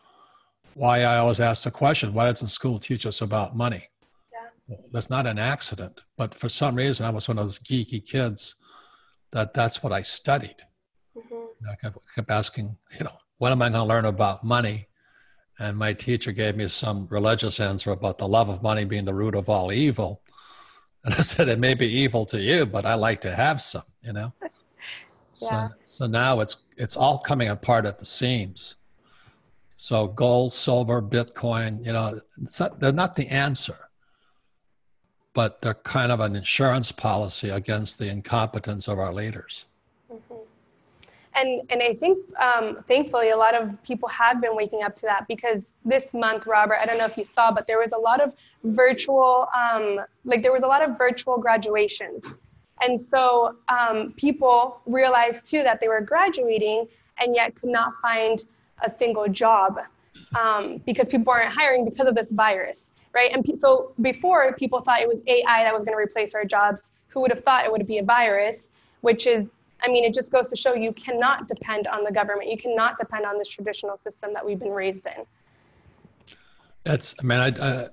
why 0.75 1.03
I 1.03 1.19
always 1.19 1.41
ask 1.41 1.63
the 1.63 1.71
question: 1.71 2.13
Why 2.13 2.31
doesn't 2.31 2.49
school 2.49 2.79
teach 2.79 3.07
us 3.07 3.21
about 3.21 3.57
money? 3.57 3.85
Yeah. 4.33 4.77
That's 4.93 5.11
not 5.11 5.27
an 5.27 5.39
accident, 5.39 6.05
but 6.17 6.35
for 6.35 6.49
some 6.49 6.75
reason 6.75 7.07
I 7.07 7.11
was 7.11 7.29
one 7.29 7.39
of 7.39 7.45
those 7.45 7.59
geeky 7.59 8.05
kids 8.05 8.55
that 9.33 9.55
that's 9.55 9.83
what 9.83 9.93
I 9.93 10.03
studied. 10.03 10.57
Mm-hmm. 11.17 11.69
I 11.71 11.75
kept, 11.77 11.99
kept 12.15 12.31
asking, 12.31 12.77
you 12.99 13.05
know, 13.05 13.17
what 13.39 13.53
am 13.53 13.63
I 13.63 13.69
going 13.69 13.83
to 13.83 13.89
learn 13.89 14.05
about 14.05 14.45
money? 14.45 14.89
And 15.59 15.77
my 15.77 15.93
teacher 15.93 16.33
gave 16.33 16.57
me 16.57 16.69
some 16.69 17.09
religious 17.11 17.59
answer 17.59 17.91
about 17.91 18.19
the 18.19 18.29
love 18.29 18.49
of 18.49 18.63
money 18.63 18.85
being 18.85 19.05
the 19.05 19.15
root 19.15 19.35
of 19.35 19.49
all 19.49 19.73
evil. 19.73 20.23
And 21.09 21.15
I 21.15 21.23
said, 21.23 21.49
it 21.49 21.59
may 21.59 21.73
be 21.73 21.87
evil 21.87 22.27
to 22.27 22.39
you, 22.39 22.67
but 22.67 22.85
I 22.85 22.93
like 22.93 23.23
to 23.23 23.35
have 23.35 23.63
some, 23.63 23.85
you 24.03 24.13
know? 24.13 24.31
yeah. 24.43 25.69
So, 25.69 25.69
so 25.85 26.07
now 26.07 26.41
it's, 26.41 26.59
it's 26.77 26.99
all 26.99 27.17
coming 27.17 27.49
apart 27.49 27.87
at 27.87 27.99
the 27.99 28.05
seams. 28.05 28.77
So 29.79 30.09
gold, 30.09 30.53
silver, 30.53 31.01
Bitcoin, 31.01 31.83
you 31.83 31.95
know, 31.95 32.21
not, 32.61 32.79
they're 32.79 32.93
not 32.93 33.15
the 33.15 33.27
answer, 33.29 33.89
but 35.33 35.63
they're 35.63 35.73
kind 35.73 36.13
of 36.13 36.21
an 36.21 36.37
insurance 36.37 36.93
policy 36.93 37.49
against 37.49 37.99
the 37.99 38.11
incompetence 38.11 38.87
of 38.87 38.99
our 38.99 39.15
leaders 39.15 39.65
and 41.39 41.63
and 41.71 41.83
I 41.83 41.95
think 41.95 42.19
um, 42.39 42.85
thankfully 42.89 43.31
a 43.31 43.39
lot 43.39 43.55
of 43.55 43.83
people 43.85 44.09
have 44.11 44.41
been 44.43 44.57
waking 44.57 44.83
up 44.85 44.97
to 44.97 45.07
that 45.07 45.27
because 45.29 45.63
this 45.87 46.15
month, 46.15 46.47
Robert, 46.47 46.79
I 46.83 46.87
don't 46.87 46.99
know 46.99 47.07
if 47.07 47.19
you 47.19 47.25
saw, 47.25 47.53
but 47.53 47.67
there 47.69 47.79
was 47.81 47.93
a 47.93 47.99
lot 47.99 48.21
of 48.23 48.33
virtual, 48.65 49.49
um, 49.57 50.01
like 50.25 50.43
there 50.43 50.53
was 50.53 50.65
a 50.65 50.69
lot 50.69 50.83
of 50.83 50.99
virtual 50.99 51.39
graduations, 51.39 52.25
And 52.83 53.01
so 53.01 53.57
um, 53.69 54.15
people 54.17 54.81
realized 54.87 55.49
too 55.49 55.65
that 55.65 55.81
they 55.81 55.89
were 55.89 56.03
graduating 56.03 56.89
and 57.19 57.35
yet 57.35 57.57
could 57.57 57.71
not 57.71 57.95
find 58.03 58.45
a 58.85 58.91
single 58.91 59.29
job 59.29 59.81
um, 60.39 60.79
because 60.87 61.09
people 61.09 61.33
aren't 61.33 61.53
hiring 61.53 61.85
because 61.85 62.07
of 62.09 62.15
this 62.17 62.33
virus, 62.33 62.91
right? 63.15 63.33
And 63.33 63.45
so 63.59 63.93
before 64.03 64.53
people 64.55 64.83
thought 64.83 65.01
it 65.03 65.09
was 65.09 65.21
AI 65.29 65.65
that 65.65 65.75
was 65.75 65.85
going 65.85 65.97
to 65.97 66.03
replace 66.03 66.35
our 66.35 66.45
jobs. 66.45 66.93
Who 67.09 67.21
would 67.23 67.33
have 67.33 67.45
thought 67.45 67.65
it 67.67 67.73
would 67.73 67.87
be 67.87 67.99
a 67.99 68.05
virus? 68.05 68.69
Which 69.03 69.27
is, 69.27 69.49
I 69.83 69.89
mean, 69.89 70.05
it 70.05 70.15
just 70.15 70.33
goes 70.33 70.49
to 70.51 70.57
show 70.57 70.75
you 70.75 70.93
cannot 70.93 71.49
depend 71.49 71.87
on 71.87 72.05
the 72.05 72.13
government. 72.13 72.51
You 72.51 72.59
cannot 72.59 72.99
depend 72.99 73.25
on 73.25 73.39
this 73.39 73.49
traditional 73.49 73.97
system 73.97 74.33
that 74.35 74.45
we've 74.45 74.59
been 74.59 74.71
raised 74.73 75.07
in. 75.07 75.25
That's, 76.85 77.15
I 77.21 77.23
mean, 77.23 77.39
I, 77.39 77.49
uh, 77.51 77.89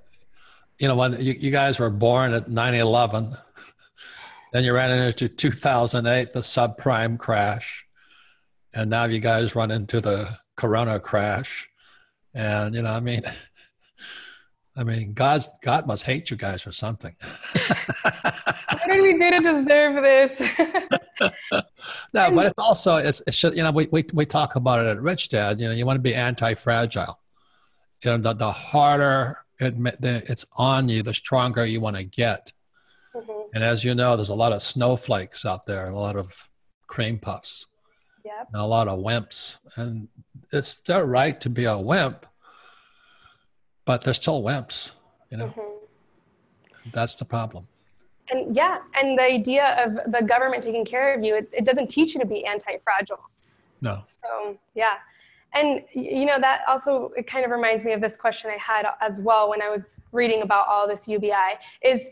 you 0.80 0.88
know, 0.88 0.96
when 0.96 1.14
you, 1.20 1.34
you 1.34 1.52
guys 1.52 1.80
were 1.80 1.90
born 1.90 2.34
at 2.34 2.50
9 2.50 2.74
11, 2.74 3.36
then 4.54 4.64
you 4.64 4.74
ran 4.74 4.92
into 4.92 5.28
2008, 5.28 6.34
the 6.34 6.40
subprime 6.40 7.18
crash. 7.18 7.86
And 8.74 8.90
now 8.90 9.06
you 9.06 9.20
guys 9.20 9.56
run 9.56 9.72
into 9.72 10.02
the 10.02 10.38
corona 10.56 11.00
crash. 11.00 11.70
And, 12.34 12.76
you 12.76 12.82
know, 12.82 12.92
I 12.92 13.00
mean, 13.00 13.22
I 14.78 14.84
mean, 14.84 15.14
God's, 15.14 15.50
God 15.62 15.88
must 15.88 16.04
hate 16.04 16.30
you 16.30 16.36
guys 16.36 16.68
or 16.68 16.74
something. 16.74 17.16
what 17.62 18.92
did 18.92 19.02
we 19.02 19.14
do 19.18 19.32
to 19.32 19.64
deserve 19.64 20.04
this? 20.04 21.00
No, 21.22 21.32
but 22.32 22.46
it's 22.46 22.54
also, 22.58 22.98
it's, 22.98 23.22
you 23.44 23.64
know, 23.64 23.72
we, 23.72 23.88
we, 23.92 24.04
we 24.14 24.26
talk 24.26 24.56
about 24.56 24.80
it 24.80 24.88
at 24.88 25.02
Rich 25.02 25.30
Dad, 25.30 25.60
you 25.60 25.68
know, 25.68 25.74
you 25.74 25.86
want 25.86 25.98
to 25.98 26.02
be 26.02 26.14
anti-fragile. 26.16 27.20
You 28.04 28.12
know, 28.12 28.18
the, 28.18 28.34
the 28.34 28.52
harder 28.52 29.40
it, 29.60 29.74
it's 30.02 30.46
on 30.58 30.90
you, 30.90 31.02
the 31.04 31.14
stronger 31.14 31.66
you 31.66 31.80
want 31.80 31.96
to 31.96 32.04
get. 32.04 32.52
Mm-hmm. 33.16 33.32
And 33.54 33.64
as 33.64 33.84
you 33.84 33.96
know, 33.96 34.16
there's 34.16 34.30
a 34.30 34.36
lot 34.36 34.52
of 34.52 34.62
snowflakes 34.62 35.46
out 35.46 35.66
there 35.66 35.86
and 35.86 35.96
a 35.96 36.00
lot 36.00 36.18
of 36.18 36.50
cream 36.88 37.18
puffs. 37.18 37.66
Yep. 38.26 38.50
And 38.54 38.62
a 38.62 38.66
lot 38.66 38.88
of 38.88 39.00
wimps. 39.00 39.58
And 39.76 40.08
it's 40.52 40.82
their 40.82 41.06
right 41.06 41.40
to 41.42 41.50
be 41.50 41.66
a 41.66 41.78
wimp, 41.78 42.26
but 43.86 44.04
they're 44.04 44.14
still 44.14 44.42
wimps, 44.42 44.94
you 45.30 45.38
know? 45.38 45.48
Mm-hmm. 45.48 46.90
That's 46.92 47.16
the 47.16 47.26
problem. 47.26 47.68
And 48.32 48.56
yeah, 48.56 48.80
and 49.00 49.18
the 49.18 49.24
idea 49.24 49.76
of 49.84 50.12
the 50.12 50.24
government 50.24 50.64
taking 50.64 50.86
care 50.86 51.14
of 51.16 51.24
you, 51.24 51.36
it, 51.36 51.50
it 51.54 51.66
doesn't 51.66 51.88
teach 51.88 52.16
you 52.16 52.20
to 52.20 52.26
be 52.26 52.46
anti 52.46 52.78
fragile. 52.84 53.30
No. 53.82 54.04
So, 54.08 54.58
yeah. 54.74 54.96
And 55.54 55.84
you 55.94 56.26
know 56.26 56.40
that 56.40 56.64
also 56.68 57.12
it 57.16 57.28
kind 57.28 57.46
of 57.46 57.52
reminds 57.52 57.86
me 57.86 57.94
of 57.94 58.02
this 58.02 58.18
question 58.18 58.52
I 58.52 58.58
had 58.58 58.86
as 59.00 59.22
well 59.22 59.50
when 59.50 59.62
I 59.62 59.70
was 59.70 60.02
reading 60.12 60.42
about 60.42 60.68
all 60.68 60.88
this 60.88 61.08
UBI 61.08 61.58
is 61.82 62.10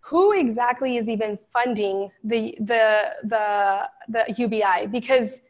who 0.00 0.32
exactly 0.32 0.96
is 0.96 1.08
even 1.08 1.38
funding 1.52 2.10
the 2.24 2.56
the 2.60 3.14
the 3.24 3.88
the 4.08 4.34
UBI 4.36 4.88
because 4.90 5.40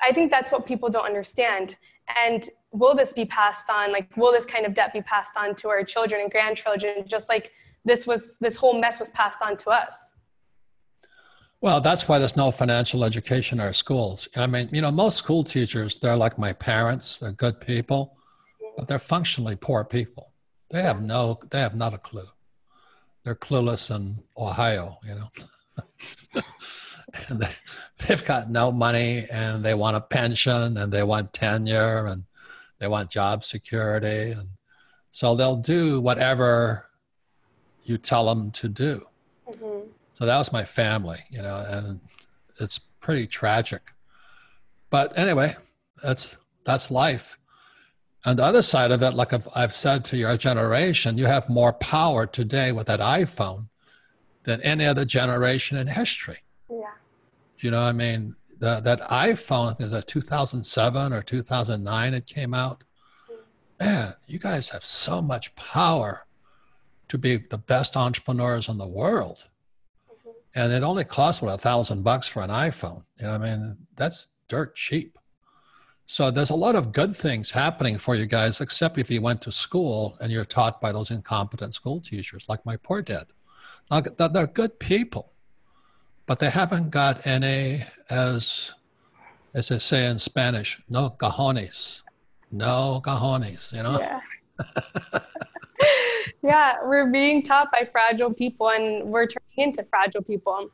I 0.00 0.12
think 0.12 0.30
that's 0.30 0.52
what 0.52 0.64
people 0.64 0.88
don't 0.88 1.06
understand 1.06 1.76
and 2.16 2.48
will 2.72 2.94
this 2.94 3.12
be 3.12 3.24
passed 3.24 3.68
on 3.68 3.92
like 3.92 4.08
will 4.16 4.32
this 4.32 4.44
kind 4.44 4.64
of 4.64 4.72
debt 4.74 4.92
be 4.92 5.02
passed 5.02 5.32
on 5.36 5.56
to 5.56 5.68
our 5.68 5.82
children 5.82 6.22
and 6.22 6.30
grandchildren 6.30 7.04
just 7.06 7.28
like 7.28 7.50
this 7.84 8.06
was 8.06 8.36
this 8.40 8.56
whole 8.56 8.78
mess 8.78 8.98
was 8.98 9.10
passed 9.10 9.40
on 9.42 9.56
to 9.56 9.70
us 9.70 10.12
well, 11.62 11.80
that's 11.80 12.08
why 12.08 12.18
there's 12.18 12.36
no 12.36 12.50
financial 12.50 13.04
education 13.04 13.60
in 13.60 13.66
our 13.66 13.74
schools. 13.74 14.28
I 14.34 14.46
mean, 14.46 14.70
you 14.72 14.80
know, 14.80 14.90
most 14.90 15.18
school 15.18 15.44
teachers, 15.44 15.98
they're 15.98 16.16
like 16.16 16.38
my 16.38 16.54
parents, 16.54 17.18
they're 17.18 17.32
good 17.32 17.60
people, 17.60 18.16
but 18.76 18.86
they're 18.86 18.98
functionally 18.98 19.56
poor 19.56 19.84
people. 19.84 20.32
They 20.70 20.80
have 20.80 21.02
no, 21.02 21.38
they 21.50 21.60
have 21.60 21.74
not 21.74 21.92
a 21.92 21.98
clue. 21.98 22.28
They're 23.24 23.34
clueless 23.34 23.94
in 23.94 24.22
Ohio, 24.38 24.96
you 25.04 25.16
know. 25.16 26.42
and 27.28 27.40
they, 27.40 27.52
they've 28.06 28.24
got 28.24 28.50
no 28.50 28.72
money 28.72 29.26
and 29.30 29.62
they 29.62 29.74
want 29.74 29.98
a 29.98 30.00
pension 30.00 30.78
and 30.78 30.90
they 30.90 31.02
want 31.02 31.34
tenure 31.34 32.06
and 32.06 32.24
they 32.78 32.88
want 32.88 33.10
job 33.10 33.44
security. 33.44 34.32
And 34.32 34.48
so 35.10 35.34
they'll 35.34 35.56
do 35.56 36.00
whatever 36.00 36.89
you 37.84 37.98
tell 37.98 38.26
them 38.26 38.50
to 38.52 38.68
do. 38.68 39.06
Mm-hmm. 39.48 39.88
So 40.14 40.26
that 40.26 40.38
was 40.38 40.52
my 40.52 40.64
family, 40.64 41.20
you 41.30 41.42
know, 41.42 41.64
and 41.68 42.00
it's 42.58 42.78
pretty 42.78 43.26
tragic. 43.26 43.92
But 44.90 45.16
anyway, 45.18 45.56
that's 46.02 46.36
that's 46.64 46.90
life. 46.90 47.38
On 48.26 48.36
the 48.36 48.44
other 48.44 48.60
side 48.60 48.92
of 48.92 49.02
it, 49.02 49.14
like 49.14 49.32
I've, 49.32 49.48
I've 49.54 49.74
said 49.74 50.04
to 50.06 50.16
your 50.16 50.36
generation, 50.36 51.16
you 51.16 51.24
have 51.24 51.48
more 51.48 51.72
power 51.72 52.26
today 52.26 52.70
with 52.70 52.86
that 52.88 53.00
iPhone 53.00 53.68
than 54.42 54.60
any 54.60 54.84
other 54.84 55.06
generation 55.06 55.78
in 55.78 55.86
history. 55.86 56.38
Yeah. 56.70 56.92
You 57.60 57.70
know, 57.70 57.80
I 57.80 57.92
mean, 57.92 58.36
the, 58.58 58.80
that 58.80 59.00
iPhone 59.08 59.80
is 59.80 59.94
a 59.94 60.02
2007 60.02 61.12
or 61.14 61.22
2009 61.22 62.14
it 62.14 62.26
came 62.26 62.52
out. 62.52 62.84
Mm-hmm. 63.30 63.84
Man, 63.84 64.14
you 64.26 64.38
guys 64.38 64.68
have 64.68 64.84
so 64.84 65.22
much 65.22 65.54
power 65.54 66.26
to 67.10 67.18
be 67.18 67.36
the 67.36 67.58
best 67.58 67.96
entrepreneurs 67.96 68.68
in 68.68 68.78
the 68.78 68.86
world. 68.86 69.44
Mm-hmm. 70.08 70.30
And 70.54 70.72
it 70.72 70.82
only 70.82 71.04
costs 71.04 71.42
about 71.42 71.56
a 71.56 71.58
thousand 71.58 72.02
bucks 72.02 72.26
for 72.26 72.42
an 72.42 72.50
iphone. 72.50 73.02
You 73.18 73.26
know 73.26 73.34
i 73.34 73.38
mean 73.38 73.76
that's 73.96 74.28
dirt 74.48 74.74
cheap. 74.74 75.18
So 76.06 76.30
there's 76.30 76.50
a 76.50 76.56
lot 76.56 76.74
of 76.74 76.92
good 76.92 77.14
things 77.14 77.50
happening 77.50 77.98
for 77.98 78.16
you 78.16 78.26
guys 78.26 78.60
except 78.60 78.98
if 78.98 79.10
you 79.10 79.20
went 79.20 79.42
to 79.42 79.52
school 79.52 80.16
and 80.20 80.32
you're 80.32 80.44
taught 80.44 80.80
by 80.80 80.90
those 80.90 81.10
incompetent 81.10 81.74
school 81.74 82.00
teachers 82.00 82.48
like 82.48 82.64
my 82.66 82.76
poor 82.76 83.02
dad. 83.02 83.26
Now, 83.90 84.00
they're 84.00 84.46
good 84.46 84.78
people 84.78 85.32
but 86.26 86.38
they 86.38 86.48
haven't 86.48 86.90
got 86.90 87.26
any 87.26 87.82
as 88.08 88.72
as 89.52 89.68
they 89.68 89.80
say 89.80 90.06
in 90.06 90.16
spanish 90.16 90.80
no 90.88 91.10
cajones. 91.10 92.04
No 92.52 93.00
cajones 93.04 93.72
you 93.72 93.82
know? 93.82 93.98
Yeah. 93.98 94.20
yeah, 96.42 96.76
we're 96.84 97.10
being 97.10 97.42
taught 97.42 97.70
by 97.70 97.88
fragile 97.90 98.32
people 98.32 98.70
and 98.70 99.04
we're 99.04 99.26
turning 99.26 99.68
into 99.68 99.84
fragile 99.84 100.22
people. 100.22 100.70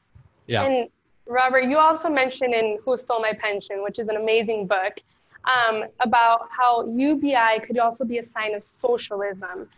Yeah. 0.47 0.65
And 0.65 0.89
Robert, 1.27 1.65
you 1.65 1.79
also 1.79 2.09
mentioned 2.09 2.55
in 2.55 2.79
Who 2.85 2.97
Stole 2.97 3.21
My 3.21 3.33
Pension, 3.33 3.83
which 3.83 3.99
is 3.99 4.09
an 4.09 4.17
amazing 4.17 4.67
book, 4.67 4.99
um, 5.45 5.85
about 6.01 6.49
how 6.51 6.87
UBI 6.87 7.61
could 7.65 7.79
also 7.79 8.05
be 8.05 8.19
a 8.19 8.23
sign 8.23 8.55
of 8.55 8.63
socialism. 8.63 9.69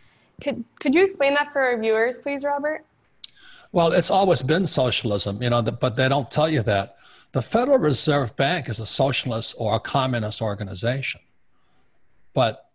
Could, 0.41 0.63
could 0.79 0.93
you 0.93 1.03
explain 1.03 1.33
that 1.33 1.51
for 1.51 1.61
our 1.61 1.77
viewers, 1.77 2.19
please, 2.19 2.43
Robert? 2.43 2.85
Well, 3.71 3.91
it's 3.91 4.09
always 4.09 4.41
been 4.41 4.65
socialism, 4.65 5.41
you 5.41 5.49
know, 5.49 5.61
but 5.61 5.95
they 5.95 6.09
don't 6.09 6.29
tell 6.29 6.49
you 6.49 6.63
that. 6.63 6.97
The 7.31 7.41
Federal 7.41 7.77
Reserve 7.77 8.35
Bank 8.35 8.69
is 8.69 8.79
a 8.79 8.85
socialist 8.85 9.55
or 9.57 9.75
a 9.75 9.79
communist 9.79 10.41
organization, 10.41 11.21
but 12.33 12.69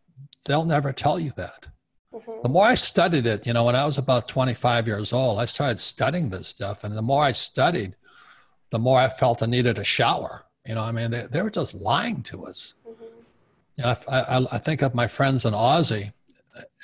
they'll 0.47 0.65
never 0.65 0.93
tell 0.93 1.19
you 1.19 1.33
that. 1.37 1.67
Mm-hmm. 2.15 2.43
The 2.43 2.49
more 2.49 2.67
I 2.67 2.75
studied 2.77 3.27
it, 3.27 3.47
you 3.47 3.53
know, 3.53 3.65
when 3.65 3.75
I 3.75 3.85
was 3.85 3.99
about 3.99 4.29
25 4.29 4.87
years 4.87 5.13
old, 5.13 5.41
I 5.41 5.47
started 5.47 5.81
studying 5.81 6.31
this 6.31 6.47
stuff. 6.47 6.85
And 6.85 6.97
the 6.97 7.03
more 7.03 7.25
I 7.25 7.33
studied, 7.33 7.97
the 8.71 8.79
more 8.79 9.01
I 9.01 9.09
felt 9.09 9.43
I 9.43 9.47
needed 9.47 9.79
a 9.79 9.85
shower. 9.85 10.47
You 10.67 10.77
know, 10.77 10.83
I 10.83 10.93
mean, 10.93 11.11
they, 11.11 11.25
they 11.31 11.43
were 11.43 11.51
just 11.51 11.75
lying 11.75 12.23
to 12.25 12.47
us. 12.47 12.75
Mm-hmm. 12.89 13.05
You 13.77 13.85
know, 13.85 13.95
I, 14.09 14.21
I, 14.21 14.47
I, 14.53 14.59
think 14.59 14.83
of 14.83 14.95
my 14.95 15.09
friends 15.09 15.45
in 15.45 15.53
Aussie 15.53 16.13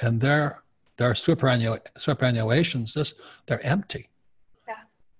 and 0.00 0.20
their, 0.20 0.62
their 0.96 1.12
superannu- 1.12 1.80
superannuations, 1.96 2.92
just, 2.94 3.14
they're 3.46 3.64
empty. 3.64 4.08
Yeah. 4.66 4.74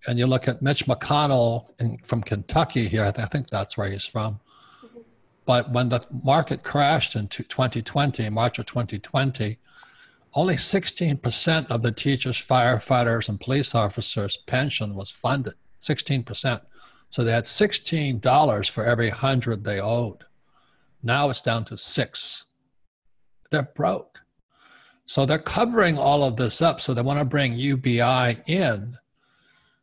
And 0.09 0.19
you 0.19 0.27
look 0.27 0.49
at 0.49 0.61
Mitch 0.61 0.87
McConnell 0.87 1.69
in, 1.79 1.99
from 1.99 2.23
Kentucky 2.23 2.89
here, 2.89 3.05
I, 3.05 3.13
th- 3.13 3.25
I 3.25 3.29
think 3.29 3.49
that's 3.49 3.79
where 3.79 3.89
he's 3.89 4.05
from. 4.05 4.41
Mm-hmm. 4.85 4.99
But 5.47 5.71
when 5.71 5.89
the 5.89 6.05
market 6.25 6.65
crashed 6.65 7.15
in 7.15 7.29
2020, 7.29 8.29
March 8.31 8.59
of 8.59 8.67
2020, 8.67 9.57
only 10.35 10.55
16% 10.55 11.71
of 11.71 11.83
the 11.83 11.93
teachers, 11.93 12.37
firefighters, 12.37 13.29
and 13.29 13.41
police 13.41 13.75
officers' 13.75 14.39
pension 14.47 14.95
was 14.95 15.11
funded. 15.11 15.55
16%. 15.81 16.61
So 17.09 17.25
they 17.25 17.33
had 17.33 17.45
$16 17.45 18.71
for 18.71 18.85
every 18.85 19.09
100 19.09 19.65
they 19.65 19.81
owed. 19.81 20.25
Now 21.03 21.31
it's 21.31 21.41
down 21.41 21.65
to 21.65 21.77
six. 21.77 22.45
They're 23.51 23.69
broke. 23.75 24.21
So 25.05 25.27
they're 25.27 25.39
covering 25.39 25.99
all 25.99 26.23
of 26.23 26.37
this 26.37 26.63
up. 26.63 26.81
So 26.81 26.95
they 26.95 27.03
want 27.03 27.19
to 27.19 27.25
bring 27.25 27.55
UBI 27.55 28.37
in 28.47 28.97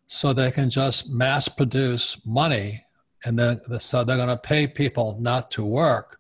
so 0.06 0.32
they 0.32 0.52
can 0.52 0.70
just 0.70 1.10
mass 1.10 1.50
produce 1.50 2.26
money. 2.26 2.86
And 3.26 3.38
then 3.38 3.60
so 3.80 4.04
they're 4.06 4.16
going 4.16 4.30
to 4.30 4.38
pay 4.38 4.68
people 4.68 5.18
not 5.20 5.52
to 5.52 5.66
work 5.66 6.20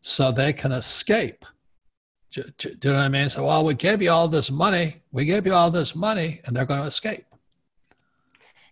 so 0.00 0.30
they 0.30 0.52
can 0.52 0.70
escape 0.70 1.44
do, 2.36 2.42
do, 2.58 2.74
do 2.74 2.88
you 2.88 2.92
know 2.92 3.00
what 3.00 3.04
I 3.06 3.08
mean? 3.08 3.30
So, 3.30 3.46
well, 3.46 3.64
we 3.64 3.74
gave 3.74 4.02
you 4.02 4.10
all 4.10 4.28
this 4.28 4.50
money. 4.50 4.96
We 5.10 5.24
gave 5.24 5.46
you 5.46 5.54
all 5.54 5.70
this 5.70 5.96
money, 5.96 6.40
and 6.44 6.54
they're 6.54 6.66
going 6.66 6.82
to 6.82 6.86
escape. 6.86 7.24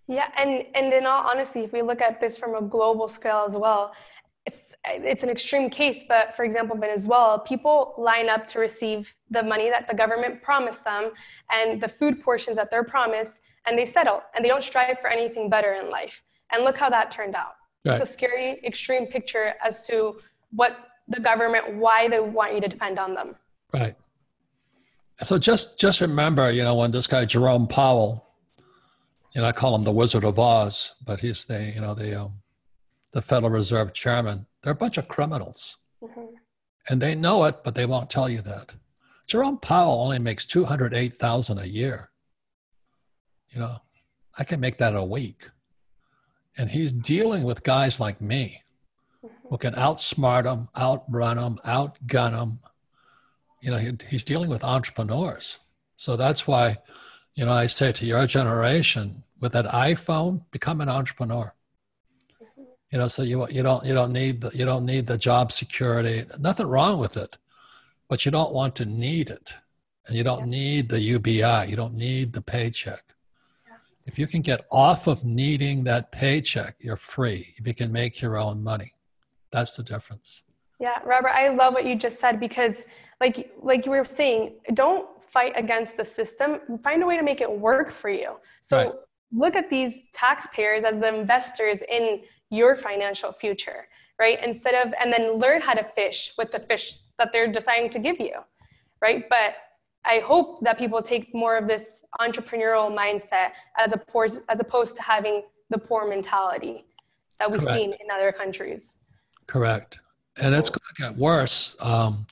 Yeah, 0.07 0.29
and 0.37 0.67
and 0.75 0.93
in 0.93 1.07
all 1.07 1.27
honesty, 1.27 1.61
if 1.61 1.73
we 1.73 1.81
look 1.81 2.03
at 2.03 2.21
this 2.21 2.37
from 2.37 2.55
a 2.55 2.61
global 2.61 3.09
scale 3.09 3.45
as 3.49 3.57
well, 3.57 3.95
it's 4.45 4.61
it's 4.85 5.23
an 5.23 5.31
extreme 5.31 5.71
case. 5.71 6.03
But 6.07 6.37
for 6.37 6.45
example, 6.45 6.77
Venezuela, 6.77 7.39
people 7.39 7.95
line 7.97 8.29
up 8.29 8.47
to 8.49 8.59
receive 8.59 9.11
the 9.31 9.43
money 9.43 9.71
that 9.71 9.89
the 9.89 9.95
government 9.95 10.43
promised 10.43 10.85
them, 10.85 11.13
and 11.51 11.81
the 11.81 11.89
food 11.89 12.23
portions 12.23 12.57
that 12.57 12.71
they're 12.71 12.85
promised, 12.85 13.41
and 13.67 13.79
they 13.79 13.87
settle 13.87 14.23
and 14.35 14.45
they 14.45 14.51
don't 14.51 14.63
strive 14.63 14.99
for 15.01 15.09
anything 15.09 15.49
better 15.49 15.73
in 15.75 15.89
life. 15.91 16.23
And 16.53 16.65
look 16.65 16.77
how 16.77 16.91
that 16.91 17.11
turned 17.11 17.35
out. 17.35 17.55
Right. 17.87 17.99
It's 17.99 18.11
a 18.11 18.13
scary, 18.13 18.61
extreme 18.65 19.07
picture 19.07 19.55
as 19.63 19.87
to 19.87 20.19
what 20.51 20.73
the 21.09 21.21
government, 21.21 21.77
why 21.77 22.09
they 22.09 22.21
want 22.21 22.55
you 22.55 22.61
to 22.61 22.69
depend 22.69 22.99
on 22.99 23.15
them. 23.15 23.37
Right. 23.75 23.97
So 25.25 25.37
just 25.37 25.81
just 25.81 26.01
remember, 26.01 26.49
you 26.53 26.63
know, 26.63 26.77
when 26.77 26.93
this 26.93 27.09
guy 27.09 27.25
Jerome 27.25 27.67
Powell, 27.67 28.25
you 29.35 29.41
know, 29.41 29.49
I 29.49 29.53
call 29.53 29.75
him 29.75 29.83
the 29.83 29.91
Wizard 29.91 30.25
of 30.25 30.39
Oz, 30.39 30.93
but 31.05 31.19
he's 31.19 31.45
the 31.45 31.73
you 31.75 31.81
know 31.81 31.93
the 31.93 32.21
um, 32.21 32.35
the 33.13 33.21
Federal 33.21 33.51
Reserve 33.51 33.93
chairman. 33.93 34.47
They're 34.63 34.75
a 34.75 34.77
bunch 34.77 34.97
of 34.97 35.09
criminals, 35.09 35.79
mm-hmm. 36.01 36.37
and 36.89 37.03
they 37.03 37.17
know 37.17 37.47
it, 37.47 37.65
but 37.65 37.75
they 37.75 37.85
won't 37.85 38.11
tell 38.11 38.29
you 38.29 38.43
that. 38.43 38.77
Jerome 39.27 39.59
Powell 39.59 40.03
only 40.03 40.21
makes 40.21 40.47
two 40.47 40.65
hundred 40.65 40.95
eight 40.95 41.17
thousand 41.17 41.59
a 41.59 41.67
year. 41.67 42.11
You 43.49 43.59
know, 43.59 43.77
I 44.39 44.45
can 44.45 44.61
make 44.61 44.79
that 44.79 44.95
a 44.95 45.03
week, 45.03 45.49
and 46.59 46.71
he's 46.71 46.93
dealing 46.93 47.43
with 47.43 47.65
guys 47.65 47.99
like 47.99 48.21
me, 48.21 48.63
mm-hmm. 49.25 49.49
who 49.49 49.59
can 49.59 49.75
outsmart 49.75 50.45
him, 50.45 50.69
outrun 50.77 51.39
him, 51.39 51.59
outgun 51.65 52.39
him 52.39 52.61
you 53.65 53.71
know, 53.71 53.79
he, 53.79 53.93
he's 54.11 54.25
dealing 54.25 54.51
with 54.51 54.63
entrepreneurs. 54.63 55.59
So 55.97 56.17
that's 56.17 56.47
why, 56.47 56.77
you 57.35 57.47
know, 57.47 57.53
I 57.53 57.67
say 57.67 57.93
to 57.93 58.05
your 58.05 58.27
generation, 58.27 59.23
with 59.41 59.53
that 59.53 59.65
iPhone, 59.67 60.43
become 60.51 60.81
an 60.81 60.89
entrepreneur. 60.89 61.55
You 62.91 62.99
know, 62.99 63.09
so 63.09 63.23
you 63.23 63.49
you 63.49 63.63
don't 63.63 63.85
you 63.85 63.93
don't 63.93 64.13
need 64.13 64.41
the, 64.43 64.51
you 64.55 64.65
don't 64.65 64.87
need 64.87 65.07
the 65.07 65.19
job 65.19 65.51
security. 65.51 66.25
Nothing 66.39 66.69
wrong 66.69 66.99
with 66.99 67.17
it, 67.17 67.37
but 68.09 68.25
you 68.25 68.31
don't 68.31 68.53
want 68.53 68.77
to 68.77 68.85
need 68.85 69.31
it, 69.31 69.53
and 70.07 70.17
you 70.17 70.23
don't 70.23 70.41
yeah. 70.41 70.59
need 70.59 70.89
the 70.89 71.01
UBI. 71.01 71.67
You 71.69 71.75
don't 71.75 71.95
need 71.95 72.33
the 72.33 72.41
paycheck. 72.41 73.03
Yeah. 73.67 73.77
If 74.07 74.19
you 74.19 74.29
can 74.29 74.43
get 74.43 74.65
off 74.71 75.09
of 75.09 75.25
needing 75.25 75.83
that 75.85 76.13
paycheck, 76.13 76.77
you're 76.79 76.97
free. 76.97 77.55
If 77.57 77.67
you 77.67 77.75
can 77.75 77.91
make 77.91 78.21
your 78.21 78.39
own 78.39 78.63
money, 78.63 78.93
that's 79.51 79.75
the 79.75 79.83
difference. 79.83 80.45
Yeah, 80.79 80.99
Robert, 81.05 81.31
I 81.31 81.49
love 81.49 81.75
what 81.75 81.85
you 81.85 81.97
just 81.97 82.21
said 82.21 82.39
because 82.39 82.77
like 83.21 83.53
like 83.63 83.85
you 83.85 83.93
were 83.93 84.05
saying, 84.05 84.55
don't 84.75 85.07
fight 85.29 85.53
against 85.57 85.97
the 85.97 86.05
system. 86.05 86.61
Find 86.83 87.03
a 87.03 87.07
way 87.07 87.17
to 87.17 87.23
make 87.23 87.41
it 87.41 87.51
work 87.51 87.91
for 87.91 88.09
you. 88.09 88.37
So 88.61 88.77
right. 88.77 88.93
look 89.33 89.57
at 89.57 89.69
these 89.69 90.05
taxpayers 90.13 90.85
as 90.85 90.99
the 90.99 91.09
investors 91.13 91.83
in 91.91 92.23
your 92.51 92.77
financial 92.77 93.33
future, 93.33 93.89
right? 94.21 94.39
Instead 94.45 94.75
of 94.75 94.95
and 95.01 95.13
then 95.13 95.33
learn 95.33 95.61
how 95.61 95.75
to 95.75 95.85
fish 95.85 96.33
with 96.39 96.53
the 96.53 96.61
fish 96.61 96.99
that 97.19 97.33
they're 97.33 97.51
deciding 97.51 97.91
to 97.91 97.99
give 97.99 98.21
you, 98.21 98.37
right? 99.01 99.29
But 99.29 99.57
I 100.05 100.19
hope 100.19 100.61
that 100.63 100.79
people 100.79 101.01
take 101.03 101.35
more 101.35 101.57
of 101.57 101.67
this 101.67 102.05
entrepreneurial 102.21 102.95
mindset 102.97 103.53
as 103.79 103.93
opposed 103.93 104.41
as 104.49 104.61
opposed 104.61 104.97
to 104.97 105.03
having 105.03 105.43
the 105.71 105.79
poor 105.79 106.09
mentality 106.09 106.85
that 107.41 107.51
we've 107.51 107.61
Correct. 107.61 107.79
seen 107.79 107.91
in 107.93 108.11
other 108.13 108.31
countries. 108.31 108.99
Correct, 109.47 109.99
and 110.37 110.55
it's 110.55 110.71
going 110.71 110.89
to 110.95 111.03
get 111.03 111.17
worse. 111.17 111.77
Um, 111.81 112.27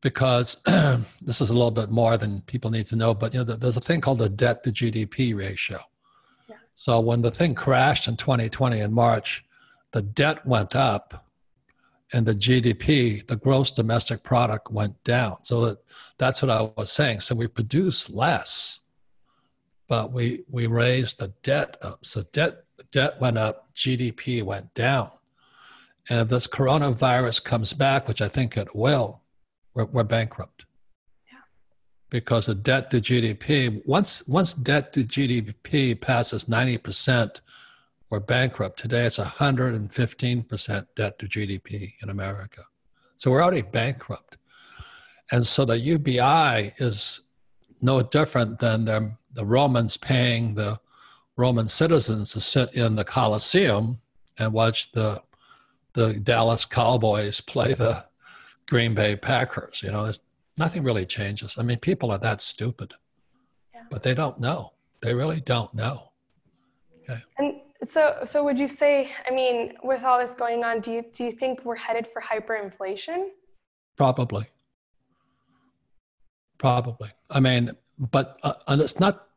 because 0.00 0.62
this 1.22 1.40
is 1.40 1.50
a 1.50 1.54
little 1.54 1.70
bit 1.70 1.90
more 1.90 2.16
than 2.16 2.40
people 2.42 2.70
need 2.70 2.86
to 2.86 2.96
know, 2.96 3.14
but 3.14 3.34
you 3.34 3.40
know, 3.40 3.44
there's 3.44 3.76
a 3.76 3.80
thing 3.80 4.00
called 4.00 4.18
the 4.18 4.28
debt 4.28 4.62
to 4.64 4.70
GDP 4.70 5.36
ratio. 5.36 5.78
Yeah. 6.48 6.56
So 6.76 7.00
when 7.00 7.22
the 7.22 7.30
thing 7.30 7.54
crashed 7.54 8.08
in 8.08 8.16
2020 8.16 8.80
in 8.80 8.92
March, 8.92 9.44
the 9.92 10.02
debt 10.02 10.44
went 10.46 10.76
up 10.76 11.26
and 12.12 12.24
the 12.24 12.34
GDP, 12.34 13.26
the 13.26 13.36
gross 13.36 13.70
domestic 13.70 14.22
product 14.22 14.70
went 14.70 15.02
down. 15.04 15.36
So 15.44 15.66
that, 15.66 15.78
that's 16.16 16.42
what 16.42 16.50
I 16.50 16.70
was 16.76 16.90
saying. 16.90 17.20
So 17.20 17.34
we 17.34 17.48
produce 17.48 18.08
less, 18.08 18.80
but 19.88 20.12
we, 20.12 20.44
we 20.50 20.66
raised 20.66 21.18
the 21.18 21.28
debt 21.42 21.76
up. 21.82 22.04
So 22.04 22.22
debt, 22.32 22.64
debt 22.92 23.20
went 23.20 23.36
up, 23.36 23.68
GDP 23.74 24.42
went 24.42 24.72
down. 24.74 25.10
And 26.08 26.20
if 26.20 26.28
this 26.28 26.46
coronavirus 26.46 27.44
comes 27.44 27.74
back, 27.74 28.08
which 28.08 28.22
I 28.22 28.28
think 28.28 28.56
it 28.56 28.74
will, 28.74 29.22
we're, 29.78 29.84
we're 29.86 30.04
bankrupt. 30.04 30.66
Yeah. 31.30 31.38
Because 32.10 32.46
the 32.46 32.54
debt 32.54 32.90
to 32.90 33.00
GDP, 33.00 33.80
once 33.86 34.26
once 34.26 34.52
debt 34.52 34.92
to 34.94 35.04
GDP 35.04 35.98
passes 35.98 36.46
90%, 36.46 37.40
we're 38.10 38.20
bankrupt. 38.20 38.78
Today 38.78 39.04
it's 39.04 39.18
115% 39.18 40.86
debt 40.96 41.18
to 41.18 41.26
GDP 41.26 41.92
in 42.02 42.10
America. 42.10 42.62
So 43.18 43.30
we're 43.30 43.42
already 43.42 43.62
bankrupt. 43.62 44.36
And 45.30 45.46
so 45.46 45.64
the 45.64 45.78
UBI 45.78 46.72
is 46.78 47.22
no 47.80 48.02
different 48.02 48.58
than 48.58 48.84
the, 48.84 49.12
the 49.34 49.44
Romans 49.44 49.96
paying 49.96 50.54
the 50.54 50.76
Roman 51.36 51.68
citizens 51.68 52.32
to 52.32 52.40
sit 52.40 52.74
in 52.74 52.96
the 52.96 53.04
Colosseum 53.04 54.00
and 54.38 54.52
watch 54.52 54.90
the 54.92 55.22
the 55.94 56.14
Dallas 56.14 56.64
Cowboys 56.64 57.40
play 57.40 57.72
the 57.74 58.04
Green 58.68 58.94
Bay 58.94 59.16
Packers. 59.16 59.82
You 59.82 59.90
know, 59.90 60.10
nothing 60.58 60.82
really 60.84 61.06
changes. 61.06 61.56
I 61.58 61.62
mean, 61.62 61.78
people 61.78 62.10
are 62.12 62.18
that 62.18 62.40
stupid, 62.40 62.94
yeah. 63.74 63.82
but 63.90 64.02
they 64.02 64.14
don't 64.14 64.38
know. 64.38 64.72
They 65.02 65.14
really 65.14 65.40
don't 65.40 65.72
know. 65.74 66.12
Okay. 67.02 67.22
And 67.38 67.60
so, 67.88 68.18
so 68.24 68.44
would 68.44 68.58
you 68.58 68.68
say? 68.68 69.10
I 69.26 69.30
mean, 69.30 69.74
with 69.82 70.02
all 70.02 70.18
this 70.18 70.34
going 70.34 70.64
on, 70.64 70.80
do 70.80 70.92
you 70.92 71.04
do 71.12 71.24
you 71.24 71.32
think 71.32 71.64
we're 71.64 71.76
headed 71.76 72.08
for 72.12 72.20
hyperinflation? 72.20 73.28
Probably. 73.96 74.46
Probably. 76.58 77.10
I 77.30 77.40
mean, 77.40 77.70
but 77.98 78.36
uh, 78.42 78.54
and 78.66 78.82
it's 78.82 79.00
not 79.00 79.28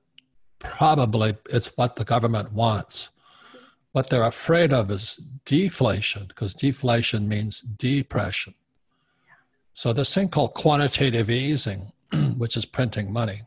probably. 0.59 1.35
It's 1.51 1.71
what 1.77 1.95
the 1.95 2.03
government 2.03 2.51
wants. 2.51 3.09
What 3.93 4.09
they're 4.09 4.23
afraid 4.23 4.71
of 4.73 4.89
is 4.89 5.19
deflation, 5.45 6.25
because 6.27 6.55
deflation 6.55 7.27
means 7.27 7.61
depression. 7.61 8.55
So 9.73 9.93
this 9.93 10.13
thing 10.13 10.29
called 10.29 10.53
quantitative 10.53 11.29
easing, 11.29 11.91
which 12.37 12.57
is 12.57 12.65
printing 12.65 13.11
money, 13.11 13.41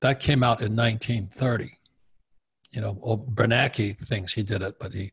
that 0.00 0.20
came 0.20 0.42
out 0.42 0.62
in 0.62 0.74
1930. 0.74 1.72
You 2.70 2.80
know, 2.80 2.98
oh, 3.02 3.18
Bernanke 3.18 3.98
thinks 3.98 4.32
he 4.32 4.42
did 4.42 4.62
it, 4.62 4.78
but 4.78 4.94
he, 4.94 5.12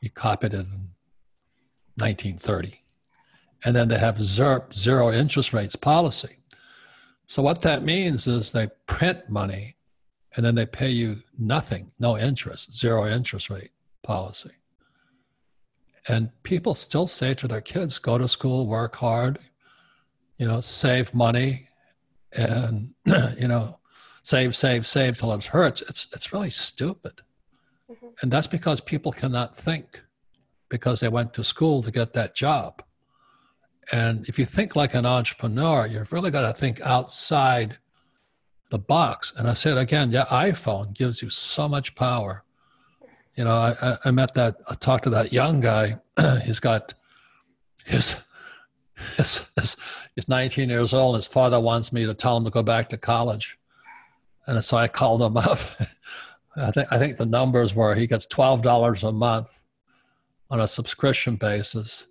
he 0.00 0.08
copied 0.08 0.54
it 0.54 0.66
in 0.66 0.90
1930. 1.96 2.78
And 3.64 3.76
then 3.76 3.88
they 3.88 3.98
have 3.98 4.20
zero, 4.20 4.64
zero 4.72 5.12
interest 5.12 5.52
rates 5.52 5.76
policy. 5.76 6.36
So 7.26 7.42
what 7.42 7.62
that 7.62 7.84
means 7.84 8.26
is 8.26 8.52
they 8.52 8.68
print 8.86 9.28
money 9.28 9.76
and 10.36 10.44
then 10.44 10.54
they 10.54 10.66
pay 10.66 10.90
you 10.90 11.16
nothing, 11.38 11.92
no 11.98 12.18
interest, 12.18 12.76
zero 12.76 13.06
interest 13.06 13.50
rate 13.50 13.70
policy. 14.02 14.50
And 16.08 16.30
people 16.42 16.74
still 16.74 17.06
say 17.06 17.34
to 17.34 17.48
their 17.48 17.60
kids, 17.60 17.98
go 17.98 18.18
to 18.18 18.28
school, 18.28 18.66
work 18.66 18.94
hard, 18.96 19.38
you 20.38 20.46
know, 20.46 20.60
save 20.60 21.14
money 21.14 21.68
and, 22.32 22.94
you 23.38 23.48
know, 23.48 23.78
save, 24.22 24.54
save, 24.54 24.86
save 24.86 25.16
till 25.16 25.32
it 25.32 25.44
hurts. 25.44 25.82
It's, 25.82 26.08
it's 26.12 26.32
really 26.32 26.50
stupid. 26.50 27.22
Mm-hmm. 27.90 28.08
And 28.20 28.30
that's 28.30 28.46
because 28.46 28.80
people 28.80 29.12
cannot 29.12 29.56
think 29.56 30.02
because 30.68 31.00
they 31.00 31.08
went 31.08 31.32
to 31.34 31.44
school 31.44 31.82
to 31.82 31.90
get 31.90 32.12
that 32.14 32.34
job. 32.34 32.82
And 33.92 34.26
if 34.28 34.38
you 34.38 34.44
think 34.44 34.76
like 34.76 34.94
an 34.94 35.06
entrepreneur, 35.06 35.86
you've 35.86 36.12
really 36.12 36.30
got 36.30 36.40
to 36.40 36.58
think 36.58 36.80
outside 36.80 37.78
the 38.70 38.78
box. 38.78 39.32
And 39.36 39.48
I 39.48 39.52
said 39.52 39.78
again, 39.78 40.10
yeah, 40.10 40.24
iPhone 40.26 40.94
gives 40.94 41.22
you 41.22 41.30
so 41.30 41.68
much 41.68 41.94
power 41.94 42.44
you 43.36 43.44
know, 43.44 43.52
I, 43.52 43.96
I 44.04 44.10
met 44.10 44.34
that, 44.34 44.56
I 44.68 44.74
talked 44.74 45.04
to 45.04 45.10
that 45.10 45.32
young 45.32 45.60
guy. 45.60 45.98
he's 46.44 46.60
got 46.60 46.94
his, 47.84 48.22
his, 49.16 49.46
his, 49.56 49.76
he's 50.14 50.28
19 50.28 50.68
years 50.68 50.94
old. 50.94 51.16
His 51.16 51.26
father 51.26 51.60
wants 51.60 51.92
me 51.92 52.06
to 52.06 52.14
tell 52.14 52.36
him 52.36 52.44
to 52.44 52.50
go 52.50 52.62
back 52.62 52.88
to 52.90 52.96
college. 52.96 53.58
And 54.46 54.62
so 54.62 54.76
I 54.76 54.88
called 54.88 55.22
him 55.22 55.36
up. 55.36 55.58
I 56.56 56.70
think, 56.70 56.92
I 56.92 56.98
think 56.98 57.16
the 57.16 57.26
numbers 57.26 57.74
were 57.74 57.94
he 57.94 58.06
gets 58.06 58.26
$12 58.26 59.08
a 59.08 59.12
month 59.12 59.62
on 60.50 60.60
a 60.60 60.68
subscription 60.68 61.36
basis. 61.36 62.06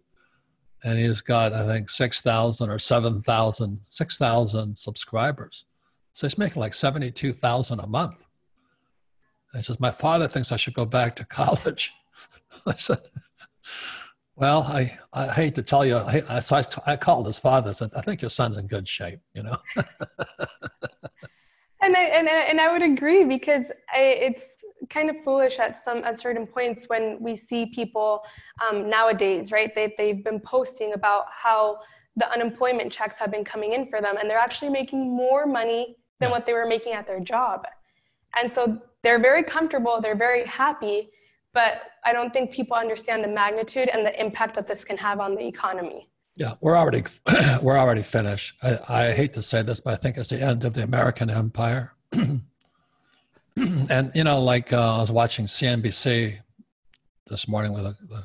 And 0.84 1.00
he's 1.00 1.22
got, 1.22 1.54
I 1.54 1.66
think, 1.66 1.90
6,000 1.90 2.70
or 2.70 2.78
7,000, 2.78 3.80
6,000 3.84 4.78
subscribers. 4.78 5.66
So 6.12 6.28
he's 6.28 6.38
making 6.38 6.60
like 6.60 6.74
72,000 6.74 7.80
a 7.80 7.88
month. 7.88 8.26
And 9.54 9.60
he 9.60 9.64
says, 9.64 9.80
My 9.80 9.92
father 9.92 10.28
thinks 10.28 10.52
I 10.52 10.58
should 10.58 10.74
go 10.74 10.86
back 10.86 11.16
to 11.18 11.26
college. 11.26 11.94
I 12.66 12.76
said, 12.76 13.02
Well, 14.36 14.64
I, 14.64 14.98
I 15.14 15.28
hate 15.28 15.56
to 15.56 15.62
tell 15.62 15.86
you, 15.86 15.98
I, 15.98 16.40
so 16.40 16.56
I, 16.56 16.66
I 16.94 16.96
called 16.96 17.28
his 17.28 17.40
father 17.40 17.68
and 17.70 17.78
said, 17.78 17.92
I 17.96 18.02
think 18.02 18.22
your 18.22 18.32
son's 18.32 18.58
in 18.58 18.68
good 18.68 18.88
shape, 18.88 19.20
you 19.36 19.44
know? 19.44 19.58
and, 21.82 21.96
I, 21.96 22.04
and, 22.06 22.28
and 22.28 22.60
I 22.60 22.72
would 22.72 22.82
agree 22.82 23.26
because 23.26 23.66
I, 23.94 24.00
it's 24.00 24.44
kind 24.90 25.10
of 25.10 25.16
foolish 25.24 25.60
at 25.60 25.84
some 25.84 26.04
at 26.04 26.20
certain 26.20 26.48
points 26.48 26.90
when 26.90 27.18
we 27.22 27.36
see 27.36 27.68
people 27.68 28.24
um, 28.68 28.90
nowadays, 28.90 29.52
right? 29.52 29.74
They, 29.76 29.94
they've 29.98 30.24
been 30.24 30.40
posting 30.40 30.94
about 30.94 31.26
how 31.30 31.80
the 32.16 32.30
unemployment 32.32 32.92
checks 32.92 33.18
have 33.18 33.32
been 33.32 33.44
coming 33.44 33.74
in 33.74 33.88
for 33.88 34.02
them 34.02 34.18
and 34.18 34.30
they're 34.30 34.38
actually 34.38 34.70
making 34.70 35.16
more 35.16 35.46
money 35.46 35.96
than 36.20 36.32
what 36.32 36.46
they 36.46 36.54
were 36.54 36.68
making 36.68 36.94
at 36.94 37.08
their 37.08 37.20
job 37.20 37.66
And 38.40 38.52
so 38.52 38.82
they're 39.04 39.20
very 39.20 39.44
comfortable, 39.44 40.00
they're 40.02 40.16
very 40.16 40.46
happy, 40.46 41.10
but 41.54 41.82
I 42.04 42.14
don't 42.14 42.34
think 42.34 42.52
people 42.52 42.76
understand 42.76 43.24
the 43.24 43.28
magnitude 43.28 43.90
and 43.90 44.06
the 44.06 44.20
impact 44.20 44.56
that 44.56 44.68
this 44.68 44.84
can 44.84 44.98
have 44.98 45.20
on 45.20 45.36
the 45.36 45.46
economy. 45.46 46.10
Yeah, 46.36 46.54
we're 46.62 46.78
already 46.78 47.04
we're 47.62 47.78
already 47.78 48.02
finished. 48.02 48.56
I, 48.64 48.80
I 48.90 49.12
hate 49.12 49.34
to 49.34 49.44
say 49.44 49.62
this, 49.62 49.80
but 49.80 49.94
I 49.94 49.98
think 49.98 50.18
it's 50.18 50.30
the 50.30 50.42
end 50.42 50.64
of 50.64 50.74
the 50.74 50.84
American 50.84 51.30
empire. 51.30 51.94
and 52.14 54.12
you 54.16 54.24
know, 54.24 54.42
like 54.42 54.74
uh, 54.74 54.98
I 54.98 55.00
was 55.00 55.12
watching 55.12 55.46
CNBC 55.46 56.40
this 57.28 57.48
morning 57.48 57.74
with 57.74 57.86
a, 57.86 57.96
the, 58.10 58.24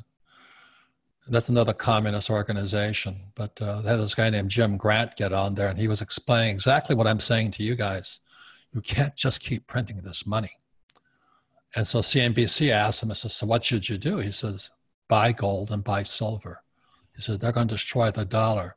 that's 1.28 1.50
another 1.50 1.74
communist 1.74 2.30
organization, 2.30 3.16
but 3.34 3.60
uh, 3.60 3.82
they 3.82 3.90
had 3.90 3.98
this 4.00 4.14
guy 4.14 4.30
named 4.30 4.48
Jim 4.48 4.78
Grant 4.78 5.16
get 5.16 5.34
on 5.34 5.54
there, 5.54 5.68
and 5.68 5.78
he 5.78 5.86
was 5.86 6.00
explaining 6.00 6.50
exactly 6.50 6.96
what 6.96 7.06
I'm 7.06 7.20
saying 7.20 7.50
to 7.52 7.62
you 7.62 7.74
guys. 7.74 8.20
You 8.72 8.80
can't 8.80 9.14
just 9.16 9.42
keep 9.42 9.66
printing 9.66 9.98
this 9.98 10.26
money. 10.26 10.52
And 11.76 11.86
so 11.86 12.00
CNBC 12.00 12.70
asked 12.70 13.02
him, 13.02 13.10
I 13.10 13.14
says, 13.14 13.34
So 13.34 13.46
what 13.46 13.64
should 13.64 13.88
you 13.88 13.98
do? 13.98 14.18
He 14.18 14.32
says, 14.32 14.70
Buy 15.08 15.32
gold 15.32 15.70
and 15.70 15.84
buy 15.84 16.02
silver. 16.02 16.62
He 17.14 17.22
says, 17.22 17.38
They're 17.38 17.52
going 17.52 17.68
to 17.68 17.74
destroy 17.74 18.10
the 18.10 18.24
dollar. 18.24 18.76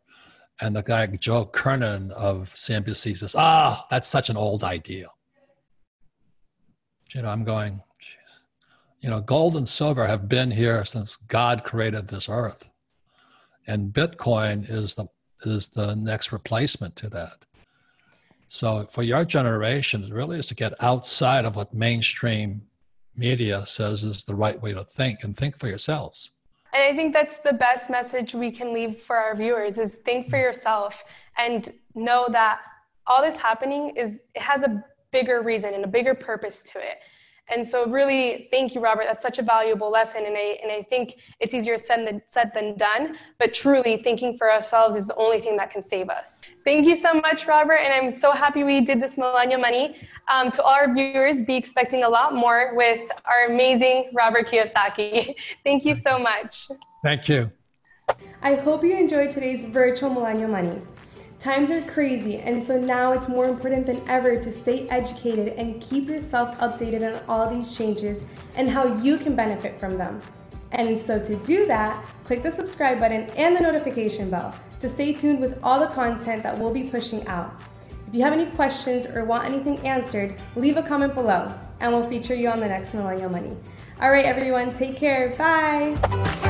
And 0.62 0.76
the 0.76 0.84
guy, 0.84 1.08
Joe 1.08 1.46
Kernan 1.46 2.12
of 2.12 2.54
CNBC, 2.54 3.18
says, 3.18 3.36
Ah, 3.38 3.86
that's 3.90 4.08
such 4.08 4.30
an 4.30 4.38
old 4.38 4.64
idea. 4.64 5.08
You 7.14 7.22
know, 7.22 7.30
I'm 7.30 7.44
going, 7.44 7.82
geez. 8.00 8.16
You 9.02 9.10
know, 9.10 9.22
gold 9.22 9.56
and 9.58 9.68
silver 9.68 10.06
have 10.06 10.30
been 10.30 10.52
here 10.52 10.86
since 10.86 11.16
God 11.16 11.64
created 11.64 12.08
this 12.08 12.30
earth. 12.30 12.70
And 13.68 13.94
Bitcoin 13.94 14.70
is 14.70 14.96
the 14.96 15.08
is 15.44 15.70
the 15.70 15.96
next 15.96 16.32
replacement 16.32 16.96
to 16.98 17.10
that. 17.10 17.46
So 18.48 18.86
for 18.92 19.02
your 19.02 19.26
generation, 19.26 20.04
it 20.04 20.14
really 20.14 20.38
is 20.38 20.48
to 20.48 20.56
get 20.56 20.74
outside 20.84 21.46
of 21.46 21.56
what 21.56 21.74
mainstream 21.74 22.62
media 23.22 23.64
says 23.68 24.04
is 24.04 24.24
the 24.24 24.36
right 24.36 24.60
way 24.62 24.74
to 24.74 24.84
think 24.84 25.24
and 25.24 25.38
think 25.38 25.56
for 25.56 25.68
yourselves. 25.68 26.32
And 26.74 26.82
I 26.84 26.96
think 26.98 27.14
that's 27.14 27.38
the 27.38 27.54
best 27.54 27.90
message 27.90 28.34
we 28.34 28.52
can 28.52 28.74
leave 28.74 28.98
for 28.98 29.16
our 29.16 29.36
viewers 29.36 29.78
is 29.78 29.96
think 30.08 30.30
for 30.30 30.38
mm. 30.38 30.42
yourself 30.42 31.04
and 31.38 31.72
know 31.96 32.28
that 32.32 32.60
all 33.08 33.22
this 33.22 33.36
happening 33.36 33.94
is 33.96 34.20
it 34.36 34.42
has 34.42 34.64
a 34.64 34.84
bigger 35.12 35.42
reason 35.42 35.74
and 35.74 35.84
a 35.84 35.88
bigger 35.88 36.16
purpose 36.16 36.64
to 36.64 36.80
it. 36.80 36.98
And 37.52 37.68
so, 37.68 37.86
really, 37.88 38.48
thank 38.50 38.74
you, 38.74 38.82
Robert. 38.82 39.06
That's 39.06 39.22
such 39.22 39.38
a 39.38 39.42
valuable 39.42 39.92
lesson. 39.92 40.26
And 40.26 40.38
I, 40.38 40.58
and 40.64 40.72
I 40.72 40.84
think 40.84 41.18
it's 41.40 41.54
easier 41.54 41.78
said 41.78 42.08
than, 42.08 42.22
said 42.30 42.52
than 42.54 42.78
done. 42.78 43.18
But 43.40 43.54
truly, 43.54 43.98
thinking 43.98 44.38
for 44.38 44.50
ourselves 44.52 44.96
is 44.96 45.08
the 45.08 45.16
only 45.16 45.42
thing 45.42 45.58
that 45.58 45.70
can 45.70 45.84
save 45.84 46.10
us. 46.10 46.42
Thank 46.64 46.88
you 46.88 46.96
so 46.96 47.14
much, 47.14 47.48
Robert. 47.48 47.78
And 47.78 47.94
I'm 47.94 48.12
so 48.12 48.32
happy 48.32 48.64
we 48.64 48.82
did 48.82 49.02
this 49.02 49.18
Millennial 49.18 49.60
Money. 49.60 49.98
Um, 50.30 50.50
to 50.52 50.64
all 50.64 50.72
our 50.72 50.94
viewers, 50.94 51.44
be 51.44 51.56
expecting 51.58 52.04
a 52.04 52.10
lot 52.10 52.34
more 52.34 52.74
with 52.76 53.10
our 53.26 53.48
amazing 53.48 54.12
Robert 54.14 54.48
Kiyosaki. 54.48 55.36
thank 55.66 55.84
you 55.84 55.96
so 55.96 56.18
much. 56.18 56.70
Thank 57.04 57.28
you. 57.28 57.52
I 58.42 58.56
hope 58.56 58.84
you 58.84 58.96
enjoyed 58.96 59.32
today's 59.32 59.66
virtual 59.66 60.10
Millennial 60.10 60.50
Money. 60.50 60.82
Times 61.42 61.72
are 61.72 61.82
crazy, 61.82 62.38
and 62.38 62.64
so 62.64 62.80
now 62.80 63.14
it's 63.14 63.28
more 63.28 63.48
important 63.48 63.88
than 63.88 64.08
ever 64.08 64.40
to 64.40 64.52
stay 64.52 64.88
educated 64.90 65.56
and 65.58 65.82
keep 65.82 66.08
yourself 66.08 66.56
updated 66.60 67.16
on 67.16 67.24
all 67.28 67.50
these 67.50 67.76
changes 67.76 68.24
and 68.54 68.70
how 68.70 68.96
you 68.98 69.18
can 69.18 69.36
benefit 69.36 69.80
from 69.80 69.98
them. 69.98 70.22
And 70.74 71.00
so 71.00 71.18
to 71.18 71.36
do 71.38 71.66
that, 71.66 72.06
click 72.26 72.44
the 72.44 72.52
subscribe 72.52 73.00
button 73.00 73.22
and 73.32 73.56
the 73.56 73.60
notification 73.60 74.30
bell 74.30 74.56
to 74.82 74.88
stay 74.88 75.14
tuned 75.14 75.42
with 75.42 75.58
all 75.64 75.80
the 75.80 75.88
content 75.88 76.44
that 76.44 76.56
we'll 76.56 76.72
be 76.72 76.84
pushing 76.84 77.26
out. 77.26 77.60
If 78.08 78.14
you 78.14 78.22
have 78.22 78.34
any 78.34 78.46
questions 78.46 79.08
or 79.08 79.26
want 79.26 79.46
anything 79.46 79.80
answered, 79.80 80.40
leave 80.56 80.78
a 80.78 80.84
comment 80.84 81.16
below 81.16 81.52
and 81.80 81.92
we'll 81.92 82.08
feature 82.08 82.36
you 82.36 82.50
on 82.50 82.60
the 82.60 82.68
next 82.68 82.94
Millennial 82.94 83.32
Money. 83.32 83.58
All 84.00 84.12
right, 84.12 84.26
everyone, 84.26 84.76
take 84.76 84.96
care. 84.96 85.30
Bye. 85.40 86.50